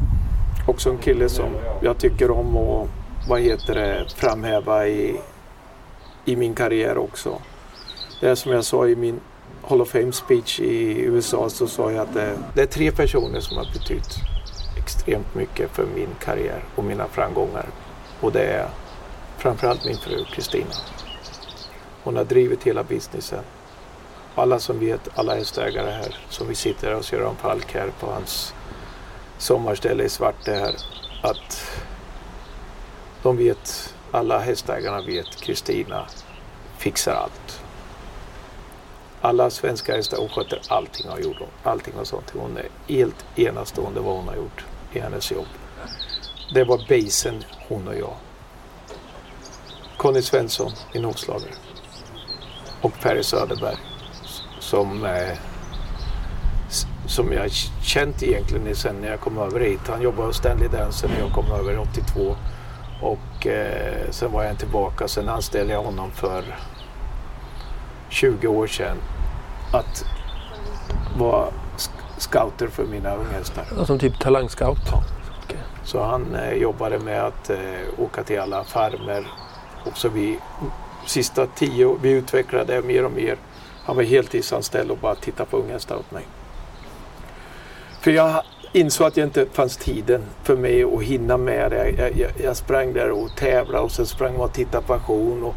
[0.71, 2.89] Också en kille som jag tycker om och
[3.29, 5.21] vad heter det, framhäva i,
[6.25, 7.39] i min karriär också.
[8.21, 9.21] Det är som jag sa i min
[9.62, 13.41] Hall of Fame speech i USA så sa jag att det, det är tre personer
[13.41, 14.14] som har betytt
[14.79, 17.66] extremt mycket för min karriär och mina framgångar.
[18.21, 18.68] Och det är
[19.39, 20.75] framförallt min fru Kristina.
[22.03, 23.45] Hon har drivit hela businessen.
[24.35, 28.55] Alla som vet, alla hästägare här som vi sitter hos Göran Falk här på hans
[29.41, 30.74] sommarställe i Svarte här.
[31.22, 31.70] Att
[33.22, 36.07] de vet, alla hästägarna vet Kristina
[36.78, 37.61] fixar allt
[39.20, 41.36] alla svenska hästar, hon sköter allting har gjort.
[41.38, 41.49] hon.
[41.62, 42.30] Allting och sånt.
[42.30, 45.47] Hon är helt enastående vad hon har gjort i hennes jobb.
[46.55, 48.14] Det var basen, hon och jag.
[49.97, 51.51] Conny Svensson, min hovslagare.
[52.80, 53.76] Och Perry Söderberg.
[54.61, 55.38] Som, eh,
[57.11, 57.51] som jag
[57.83, 59.81] känt egentligen sen när jag kom över hit.
[59.87, 62.37] Han jobbade hos Stanley Dance när jag kom över 82.
[63.03, 65.09] Och eh, sen var jag tillbaka.
[65.09, 66.45] Sen anställde jag honom för
[68.09, 68.97] 20 år sedan
[69.73, 70.05] att
[71.19, 71.49] vara
[72.19, 73.65] scouter för mina unghästar.
[73.77, 74.93] Ja, Som typ talangscout?
[75.45, 75.59] Okej.
[75.85, 77.59] Så han eh, jobbade med att eh,
[77.99, 79.27] åka till alla farmer.
[79.85, 80.39] Och så vi,
[81.07, 83.37] sista tio vi utvecklade mer och mer.
[83.85, 86.27] Han var heltidsanställd och bara tittade på unghästar åt mig.
[88.01, 88.42] För jag
[88.72, 91.90] insåg att jag inte fanns tiden för mig att hinna med det.
[91.90, 95.44] Jag, jag, jag sprang där och tävlade och sen sprang man och tittade på auktion.
[95.44, 95.55] Och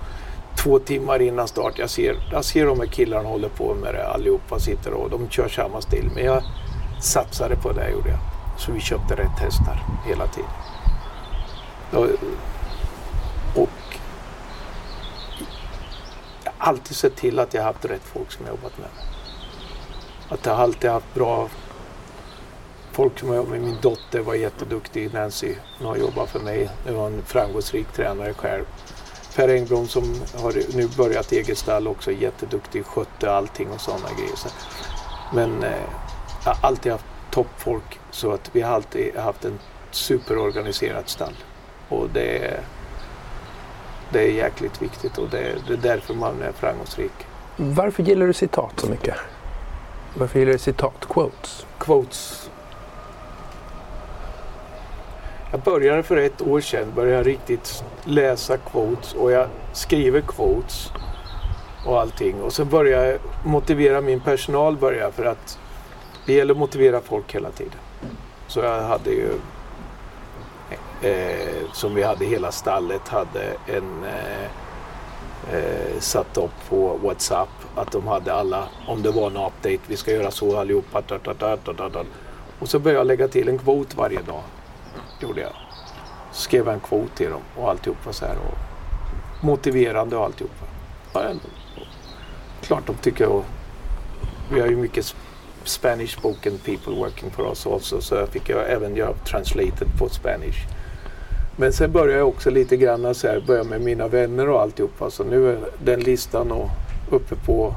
[0.57, 4.07] två timmar innan start, jag ser, jag ser de här killarna håller på med det
[4.07, 6.11] allihopa sitter och de kör samma stil.
[6.15, 6.43] Men jag
[7.01, 8.19] satsade på det gjorde jag.
[8.57, 10.49] Så vi köpte rätt hästar hela tiden.
[11.91, 12.07] Och,
[13.61, 13.69] och
[16.43, 18.87] jag har alltid sett till att jag haft rätt folk som jag jobbat med.
[20.29, 21.49] Att jag alltid haft bra
[22.93, 23.61] folk som jag jobbat med.
[23.61, 25.55] Min dotter var jätteduktig, Nancy.
[25.77, 26.69] Hon har jobbat för mig.
[26.85, 28.63] Nu är hon en framgångsrik tränare själv.
[29.35, 30.03] Per Engblom som
[30.41, 34.35] har nu börjat eget stall också, jätteduktig, skötte allting och sådana grejer.
[35.33, 35.81] Men eh,
[36.45, 39.59] jag har alltid haft toppfolk så att vi har alltid haft en
[39.91, 41.33] superorganiserat stall.
[41.89, 42.59] Och det är,
[44.11, 47.13] det är jäkligt viktigt och det, det är därför man är framgångsrik.
[47.55, 49.15] Varför gillar du citat så mycket?
[50.15, 51.65] Varför gillar du citat, quotes?
[51.77, 52.42] Quotes.
[55.53, 60.91] Jag började för ett år sedan, började jag riktigt läsa quotes och jag skriver quotes
[61.85, 62.41] och allting.
[62.41, 65.59] Och sen började jag motivera min personal börja för att
[66.25, 67.79] det gäller att motivera folk hela tiden.
[68.47, 69.29] Så jag hade ju
[71.01, 77.49] eh, eh, som vi hade hela stallet hade en eh, eh, satt upp på Whatsapp
[77.75, 81.01] att de hade alla, om det var en update, vi ska göra så allihopa.
[81.01, 82.05] Tar, tar, tar.
[82.59, 84.41] Och så började jag lägga till en kvot varje dag.
[85.23, 85.51] Gjorde jag.
[86.31, 88.35] Skrev en kvot till dem och alltihopa så här.
[88.35, 88.57] Och
[89.45, 90.65] motiverande och alltihopa.
[91.13, 91.21] Ja.
[92.61, 93.45] Klart de tycker och
[94.53, 95.15] vi har ju mycket
[95.63, 100.09] Spanish spoken people working for us also så jag fick jag även göra translated på
[100.09, 100.57] Spanish.
[101.57, 105.09] Men sen började jag också lite grann så här, börja med mina vänner och alltihopa.
[105.11, 106.69] Så nu är den listan och
[107.09, 107.75] uppe på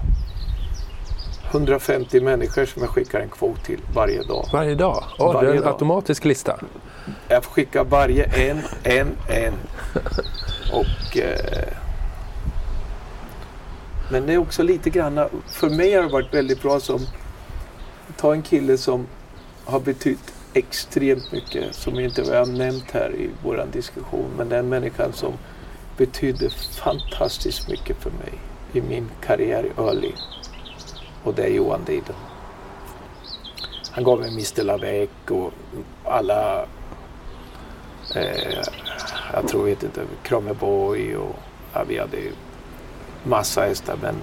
[1.51, 4.49] 150 människor som jag skickar en kvot till varje dag.
[4.53, 5.05] Varje dag?
[5.19, 5.73] Oh, Varje det är en dag.
[5.73, 6.61] automatisk lista.
[7.29, 9.55] Jag får skicka varje en, en, en.
[10.73, 11.69] Och, eh,
[14.11, 17.01] men det är också lite grann, för mig har det varit väldigt bra som,
[18.17, 19.07] ta en kille som
[19.65, 24.69] har betytt extremt mycket, som inte vi har nämnt här i vår diskussion, men den
[24.69, 25.33] människan som
[25.97, 28.33] betydde fantastiskt mycket för mig
[28.73, 30.15] i min karriär i Öli.
[31.23, 32.17] Och det är Johan Diden.
[33.91, 35.53] Han gav mig Mr Lavec och
[36.05, 36.67] alla
[38.15, 38.59] Eh,
[39.33, 41.37] jag tror, vet inte, Krammerborg och
[41.73, 42.33] ja, vi hade ju
[43.25, 44.15] massa hästar men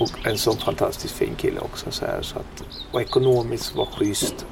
[0.00, 4.46] och en sån fantastiskt fin kille också så här så att och ekonomiskt var schysst.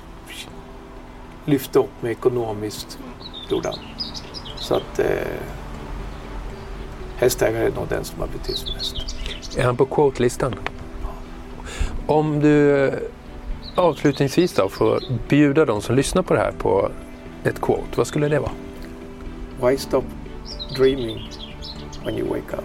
[1.45, 2.99] Lyfte upp mig ekonomiskt
[3.51, 3.79] gjorde han.
[4.57, 5.07] Så att eh,
[7.17, 9.17] hästägare är nog den som har betytt mest.
[9.59, 10.55] Är han på quote-listan?
[12.07, 12.95] Om du eh,
[13.77, 16.91] avslutningsvis då får bjuda de som lyssnar på det här på
[17.45, 18.53] ett quote, vad skulle det vara?
[19.63, 20.05] Why stop
[20.77, 21.31] dreaming
[22.05, 22.65] when you wake up?